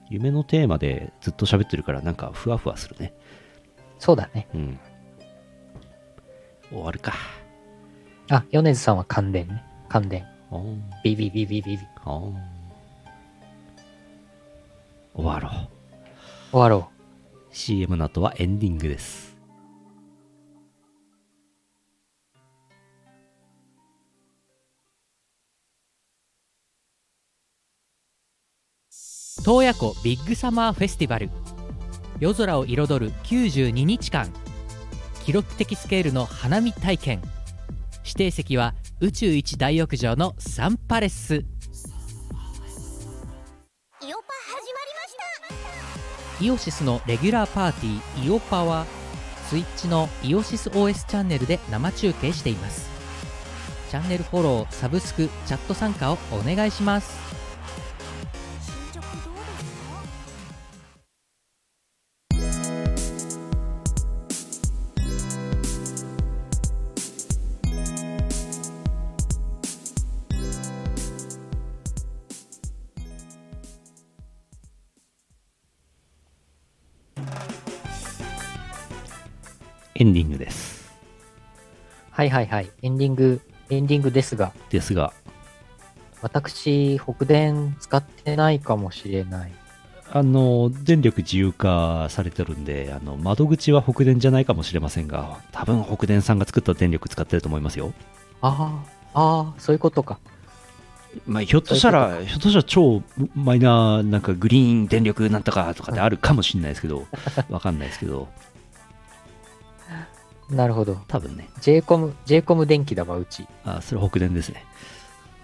[0.08, 3.12] 夢のテーマでずっと喋ってるからなんかふわふわするね。
[3.98, 4.48] そうだね。
[4.54, 4.78] うん。
[6.70, 7.12] 終わるか。
[8.28, 9.62] あ、米津さんは関電ね。
[9.88, 10.24] 関電。
[11.04, 11.78] ビビビビビビ。
[15.14, 15.52] 終わろう。
[16.50, 16.90] 終わろ
[17.50, 19.36] CM の後はエンディングです。
[29.44, 31.30] 洞爺湖ビッグサマーフェスティバル
[32.18, 34.28] 夜空を彩る92日間
[35.24, 37.22] 記録的スケールの花見体験
[38.06, 41.34] 指定席は宇宙一大浴場のサンパレス。
[41.34, 41.48] イオパ
[44.00, 48.86] 始まりましたイオシスのレギュラーパーティーイオパは
[49.48, 52.88] Twitch のイオシス OS チャンネルで生中継しています。
[53.90, 57.25] チャンネルフォローサブスクチャット参加をお願いします。
[79.98, 80.90] エンディングです。
[80.92, 82.14] う。
[82.14, 82.70] はいはいはい。
[82.82, 83.40] エンディング、
[83.70, 85.14] エンディングですが、ですが、
[86.20, 89.52] 私、北電使ってないかもしれない。
[90.12, 97.94] あの、電力自由化されてるんで、あの、窓口は北電じゃないかもしれませんが、多分北電さんが作った電力使ってると思いますよ。
[98.42, 98.82] あ
[99.14, 100.18] あ、ああ、そういうことか。
[101.26, 103.02] まあ、ひょっとしたら、ひょっとしたら超
[103.34, 107.06] マイナー、なんかグリーン電力なんとかとかであるかもしれないですけど、
[107.48, 108.28] わかんないですけど、
[110.50, 110.96] なるほど。
[111.08, 113.46] 多分ね、j コム、j コム電気だわ、うち。
[113.64, 114.64] あ、それ北電ですね。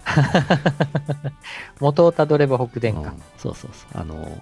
[1.79, 3.01] 元をたどれば北電か。
[3.01, 4.01] うんそうそうそう。
[4.01, 4.41] あの、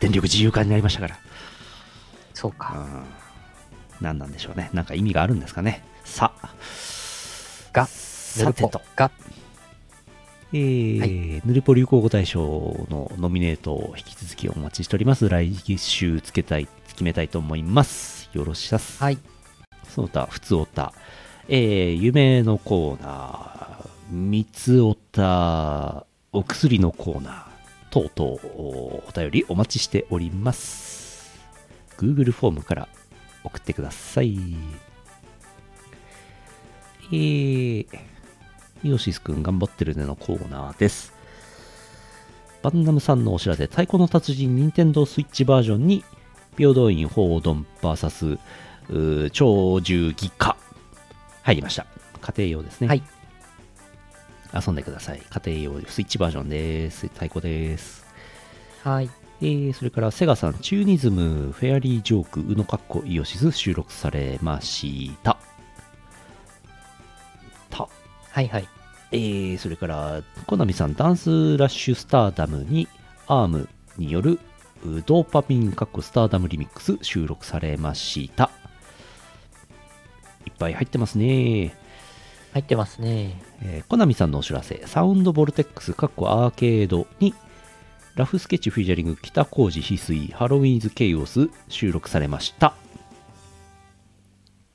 [0.00, 1.18] 電力自由化になりましたから。
[2.34, 2.74] そうか。
[2.76, 3.04] うん
[4.00, 4.70] 何なんでしょうね。
[4.72, 5.84] なんか意味があるんですかね。
[6.04, 6.54] さあ。
[7.72, 8.80] がさてと。
[8.96, 9.10] が、
[10.52, 15.28] えーヌルポ流行語大賞のノミネートを引き続きお待ちしております。
[15.28, 18.30] 来週つけたい、決めたいと思います。
[18.32, 19.02] よろしくです。
[19.02, 19.18] はい。
[19.90, 20.94] その他、普通おた、
[21.48, 27.44] えー、夢のコーナー、三つおた、お薬のコーナー、
[27.90, 31.38] 等々おお便りお待ちしております。
[31.98, 32.88] Google フォームから
[33.44, 34.38] 送ってください。
[37.12, 37.86] えー、
[38.84, 41.12] イオシスくん頑張ってるねのコーナーです。
[42.62, 46.04] バンナムさんのお知らせ、太鼓の達人任天堂スイッチバージョンに、
[46.56, 48.38] 平等院報道 VS
[49.32, 50.56] 超重技化
[51.42, 51.86] 入りました。
[52.20, 52.88] 家庭用ですね。
[52.88, 53.02] はい。
[54.52, 55.22] 遊んでください。
[55.30, 57.08] 家庭用スイッチバージョンです。
[57.08, 58.04] 太鼓です。
[58.82, 59.10] はい。
[59.42, 65.38] えー、それからセガさん、チューニズム、フェアリージョーク、ウノカッコイオシス収録されました。
[67.70, 67.88] た。
[68.30, 68.68] はいはい。
[69.12, 72.86] えー、それから、コナミさん、ダンスラッシュスターダムに、
[73.28, 74.38] アームによる、
[74.84, 78.50] うドーパミン、カッコスターダムリミックス収録されました。
[80.60, 81.74] いっぱい入ってますね。
[82.52, 83.40] 入ってますね。
[83.62, 87.32] えーコナミさんのお知らせ、サウンドボルテックス、アーケードに、
[88.14, 92.74] ラフスケッチフィーチャリング、北工事翡翠、ハロウィンズ・ケイオス収録されました。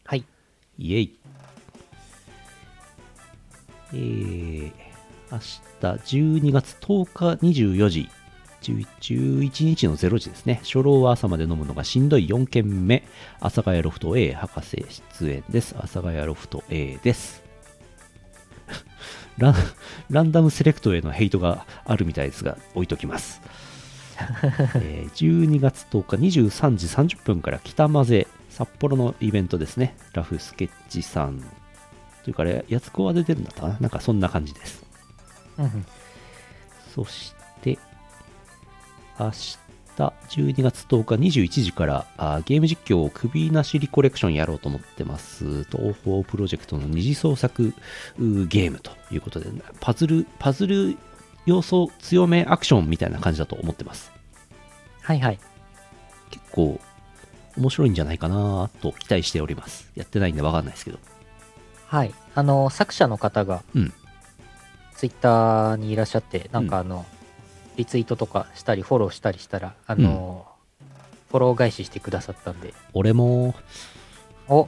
[0.06, 0.26] はい。
[0.80, 1.20] イェイ。
[3.94, 4.72] えー、
[5.32, 8.10] 明日12月10日24時、
[8.74, 8.88] 11
[9.42, 10.60] 11日の0時ですね。
[10.64, 13.04] 初老は朝まで飲むのがしんどい4件目。
[13.40, 14.86] 阿佐ヶ谷ロフト A 博士
[15.20, 15.76] 出演です。
[15.78, 17.44] 阿佐ヶ谷ロフト A です。
[19.38, 19.56] ラン
[20.10, 23.42] ランダムセレクトへのヘイトがあるみたいですが、置いときます。
[24.76, 29.96] えー12月10日23時30分から北混ぜ札幌のイベントですね。
[30.14, 31.44] ラフスケッチさん。
[32.24, 33.78] というか、あれ、やつこは出てるんだったかな？
[33.82, 34.84] なんかそんな感じです。
[36.96, 37.35] そして、
[39.20, 39.58] 明日、
[39.96, 45.64] 12月10日21時から、あゲーム実況を首なしリコレクションやろうと思ってます。
[45.66, 47.74] 東宝プロジェクトの二次創作
[48.20, 49.50] うゲームということで、
[49.80, 50.98] パズル、パズル
[51.46, 54.12] 要素強めアクションみたいな感じだと思ってます。
[55.02, 55.40] はいはい。
[56.32, 56.80] 結構
[57.58, 59.92] 面白いんじゃないかなと期待しております。
[59.96, 61.00] やってないんでわかんないですけど。
[61.88, 62.14] はい。
[62.34, 63.94] あの、作者の方が、うん
[64.96, 67.06] ツイッターにいらっしゃって、なんかあの、
[67.78, 70.46] リツイートとかしたり、フォローしたりしたら、あの、
[71.30, 73.56] フォロー返ししてくださったんで、俺も、
[74.48, 74.68] お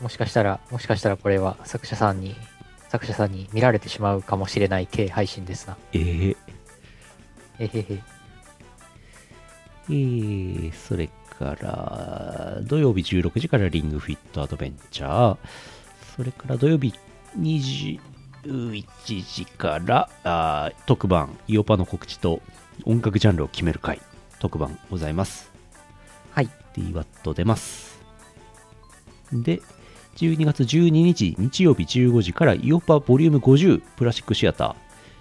[0.00, 2.34] もしかしたら、もしかしたらこれは作者さんに、
[2.88, 5.76] 作者さんに見られてしまうかもしれない系配信ですな。
[5.92, 6.36] えー、
[7.58, 7.84] えへへ。
[9.88, 15.36] えー、それから、土曜日16時からリングフィットアドベンチャー、
[16.16, 16.94] それから土曜日
[17.38, 18.00] 21時
[19.56, 22.42] から、あー特番、イオパの告知と
[22.84, 24.00] 音楽ジャンルを決める回、
[24.40, 25.50] 特番ございます。
[26.32, 26.50] はい。
[26.74, 28.00] DWAT 出ます。
[29.32, 29.60] で、
[30.16, 34.74] 12月12日日曜日15時からイオパボリューム50プラスチックシアター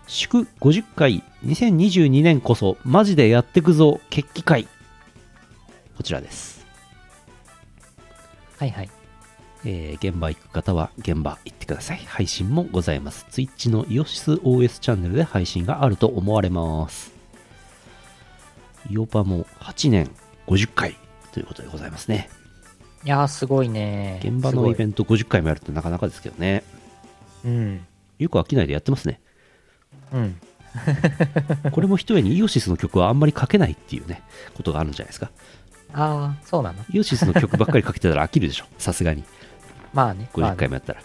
[0.08, 4.68] 祝50回2022年こそマジでやってくぞ決起会
[5.96, 6.66] こちらです、
[8.58, 9.01] はいはい。
[9.66, 17.12] えー現場行く方は現場行ってください配信もございます Twitch のイオシス OS チャンネルで配信があると思われます
[18.90, 20.10] イオパも8年
[20.48, 20.98] 50回
[21.32, 22.30] ということでございますね
[23.04, 24.20] いやー、すごいね。
[24.24, 26.64] 現場のイベンント50回もやるってなかなかですけどね。
[27.42, 27.50] ト。
[27.50, 27.86] うん。
[28.20, 29.20] よく飽きないでやってますね。
[30.14, 30.40] うん。
[31.72, 34.22] これも一重にイオシスの曲はあんまり書けないっていうね、
[34.54, 35.32] ことがあるんじゃないですか。
[35.94, 36.86] ああ、そうなの？
[36.94, 38.66] イオシスの曲ばっかりかけてたら飽きるでしょ。
[38.78, 39.24] さすがに。
[39.94, 40.30] まあね。
[40.36, 41.02] まあ50ね回もやったら。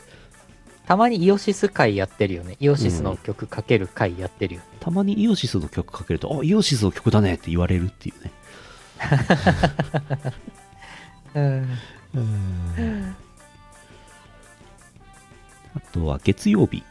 [0.87, 2.57] たまにイオシス回やってるよね。
[2.61, 4.61] イオシスの曲かける回やってるよ。
[4.79, 8.33] たまにイオシスの曲かけると、あ、イオシスの曲だねって言われるっていうね。
[12.15, 13.17] うん。
[15.75, 16.85] あとは月曜日、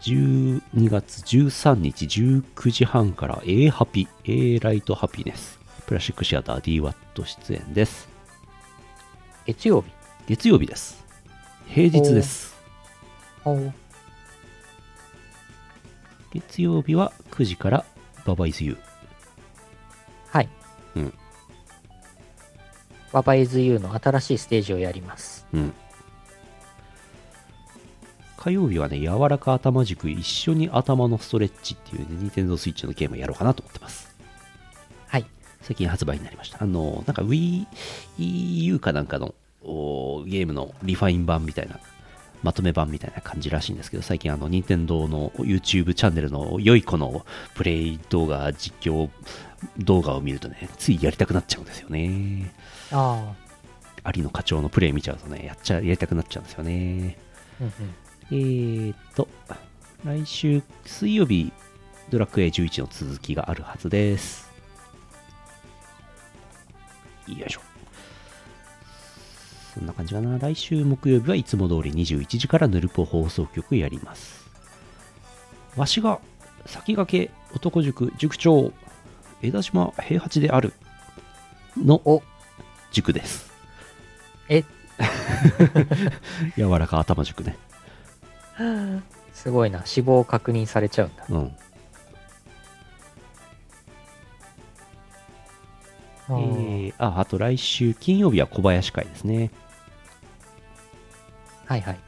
[0.00, 8.08] 12月13日19時半から A ハピ、A ライトハピネス、プラスチックシアター DWAT 出演です。
[9.46, 10.03] 月曜日。
[10.26, 11.04] 月曜日です。
[11.68, 12.56] 平日です。
[16.32, 17.84] 月曜日は9時から
[18.24, 18.78] ババイズユー。
[20.30, 20.48] はい。
[20.96, 21.14] うん。
[23.12, 25.46] ババイズユーの新しいステージをやります。
[25.52, 25.74] うん。
[28.38, 34.16] 火曜日はね、柔らか頭軸一緒に頭のストレッチっていうね、ニンテンドースイッチのゲームをやろうかなと思ってます。
[35.06, 35.26] はい。
[35.60, 36.62] 最近発売になりました。
[36.62, 37.66] あの、なんか Wii
[38.16, 39.34] EU かなんかの
[39.64, 41.80] ゲームのリファイン版みたいな、
[42.42, 49.08] まとめ版みたいな感じらしいんですけど、最近あの、任天堂の YouTube チャンネルの良い子のプレイ動画、実況
[49.78, 52.52] 動画を見るとね、ついやりたくなっちゃうんですよね。
[52.92, 53.34] あ
[54.04, 54.12] あ。
[54.14, 57.16] 有野課長のプレイ見ちゃうとね、やっちゃ、やりたくなっちゃうんですよね。
[57.60, 57.72] うんうん。
[58.30, 59.28] えーと、
[60.04, 61.52] 来週水曜日、
[62.10, 64.50] ドラクエ11の続きがあるはずです。
[67.26, 67.73] よいしょ。
[69.74, 70.38] そんな感じかな。
[70.38, 74.46] 来週木曜日はいつも通り21時からヌルポ放送局やります。
[75.76, 76.20] わしが
[76.66, 78.72] 先駆け男塾塾長、
[79.42, 80.72] 枝島平八である
[81.76, 82.22] のお
[82.92, 83.52] 塾です。
[84.48, 84.62] え、
[86.56, 87.56] 柔らか頭塾ね。
[89.32, 89.84] すごいな。
[89.84, 91.26] 死亡確認されちゃうんだ。
[91.28, 91.56] うん。
[96.26, 99.50] えー、あ、あと来週金曜日は小林会ですね。
[101.66, 101.98] はいはい。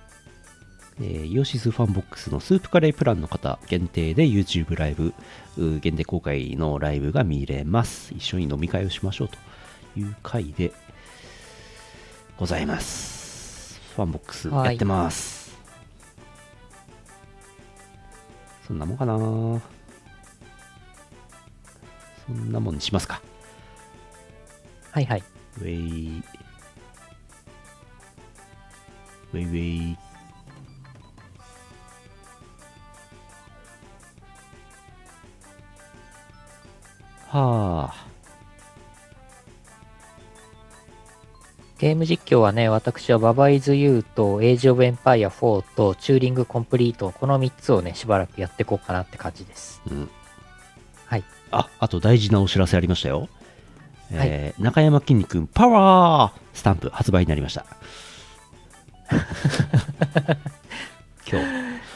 [1.00, 5.14] えーイオシスファンボックスのスープカレープランの方限定で YouTube ライブ、
[5.58, 8.14] う限定公開のライブが見れます。
[8.14, 9.36] 一緒に飲み会をしましょうと
[9.98, 10.72] いう回で
[12.38, 13.80] ございます。
[13.94, 15.56] ファンボックスやってます。
[18.66, 19.16] そんなもんかな
[22.26, 23.20] そんなもんにしますか。
[24.90, 25.22] はいはい。
[25.58, 26.22] ウェイ。
[29.36, 29.98] ウェイウェイ。
[37.28, 38.06] はあ。
[41.78, 49.82] ゲーム実況はね、私はババイズユーとエイジオブエンパイア4とチューリングコンプリート、この3つをね、しばらくやっていこうかなって感じです。
[49.90, 50.08] うん。
[51.04, 51.24] はい。
[51.50, 53.28] あ、あと大事なお知らせありましたよ。
[54.10, 57.66] えー中山きんに君パワースタンプ発売になりました。
[61.30, 61.46] 今日、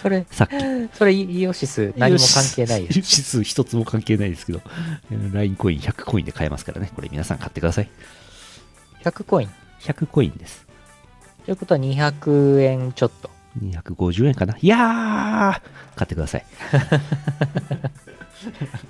[0.02, 0.52] それ、さっき。
[0.96, 2.96] それイオシス何も関係ないです。
[2.98, 4.60] 指数一つも関係ないですけど、
[5.10, 6.90] えー LINE コイン100コインで買えますからね。
[6.94, 7.88] これ皆さん買ってください。
[9.04, 9.50] 100コイン
[9.80, 10.66] ？100コインです。
[11.44, 13.30] ということは200円ちょっと。
[13.62, 15.60] 250円かないやー
[15.96, 16.44] 買ってください。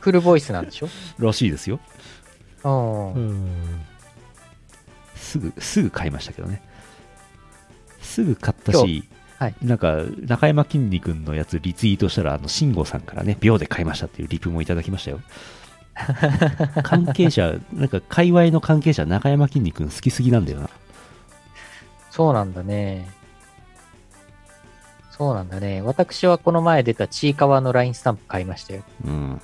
[0.00, 0.88] フルボイスなんでしょ？
[1.18, 1.80] らしいですよ。
[2.64, 3.80] うん。
[5.16, 6.62] すぐ、すぐ買いましたけどね。
[8.10, 9.04] すぐ買った今し、
[9.38, 15.20] はいなんか、中山きんに君のやつリツイートしたら、あの、慎吾さんからね、秒で買いましたっていうリプもいただきましたよ。
[16.82, 20.68] 関係者、なんか、界隈の関係者、中山きんに君好きすぎなんだよな。
[22.10, 23.08] そうなんだね。
[25.10, 25.80] そうなんだね。
[25.80, 28.82] 私はこの前出たちいかわの LINE スタンプ買いましたよ。
[29.06, 29.40] うん。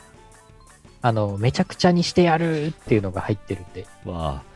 [1.01, 4.55] あの、めちゃくちゃにしてやるっていうのが入ってるんで、わあ、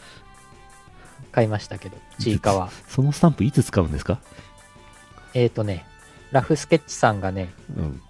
[1.32, 2.70] 買いましたけど、ちいかわ。
[2.88, 4.20] そのスタンプいつ使うんですか？
[5.34, 5.86] えっ、ー、とね、
[6.32, 8.02] ラフスケッチさんがね、うん。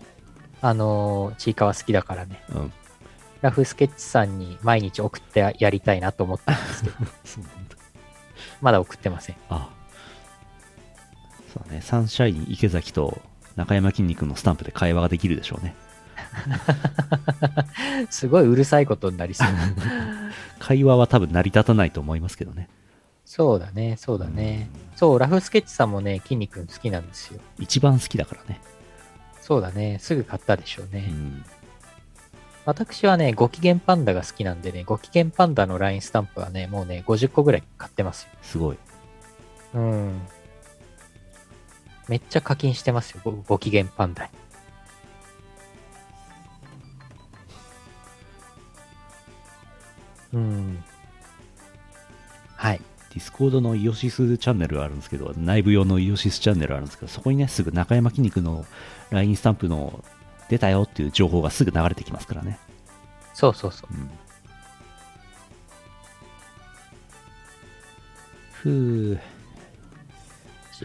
[0.63, 2.73] あのーちいかわ好きだからね、うん。
[3.41, 6.97] ラフスケッチさんに毎日送ってやりたいなと思ってるんですけど。
[8.61, 9.37] まだ送ってません。
[9.49, 9.71] あ
[11.53, 13.21] そうね、サンシャイン池崎と
[13.57, 15.75] 中山きんに君のスタンプで会話ができるでしょうね。
[18.11, 19.49] すごいうるさいことになりそう。
[20.61, 22.69] 会話は多分成り立たないと思いますけどね。
[23.31, 24.69] そうだね、そうだね。
[24.97, 27.41] そう、ラフスケッチさんもね、筋肉好きなんですよ。
[27.61, 28.61] 一番好きだからね。
[29.41, 31.07] そうだね、すぐ買ったでしょうね。
[31.09, 31.45] うん。
[32.65, 38.31] 私はね、ご機嫌パンダが好きなんでね、ご機嫌パンダの LINE スタンプはね、もうね、50個ぐらい買ってますよ。
[38.43, 38.79] すごい。
[39.75, 40.21] うん。
[42.09, 44.31] めっちゃ課金してますよ、ごご機嫌パンダに。
[50.33, 50.85] うん。
[52.57, 52.81] はい。
[53.13, 58.65] Discord のイオシスチャンネルがあるんですけど、内部用のイオシスチャンネルがあるんですけど、そこにね、すぐ中山きんに君の
[59.11, 60.05] LINE スタンプの
[60.49, 62.59] 出たよっていう情報がすぐ流れてきますからね。
[63.35, 63.95] そうそうそう。
[63.95, 64.11] うん。
[68.53, 68.71] ふ
[69.13, 69.21] う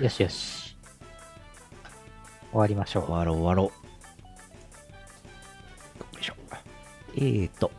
[0.02, 0.76] よしよし。
[2.52, 3.72] 終わりましょ終わろう終わろ
[6.14, 6.16] う。
[6.16, 6.34] よいしょ。
[7.16, 7.72] えーと、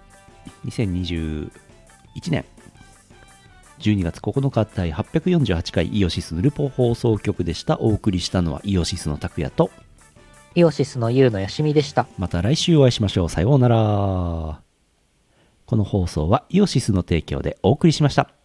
[0.67, 1.51] 2021
[2.31, 2.45] 年
[3.81, 7.79] 12月9日第848回イオシスヌルポ放送局でした。
[7.79, 9.71] お送りしたのはイオシスの拓也と、う。
[10.55, 12.07] イオシスのユウのよしみでした。
[12.19, 13.29] また来週お会いしましょう。
[13.29, 14.61] さようなら。
[15.67, 18.36] この放送はイオシスの提供でお送りしました。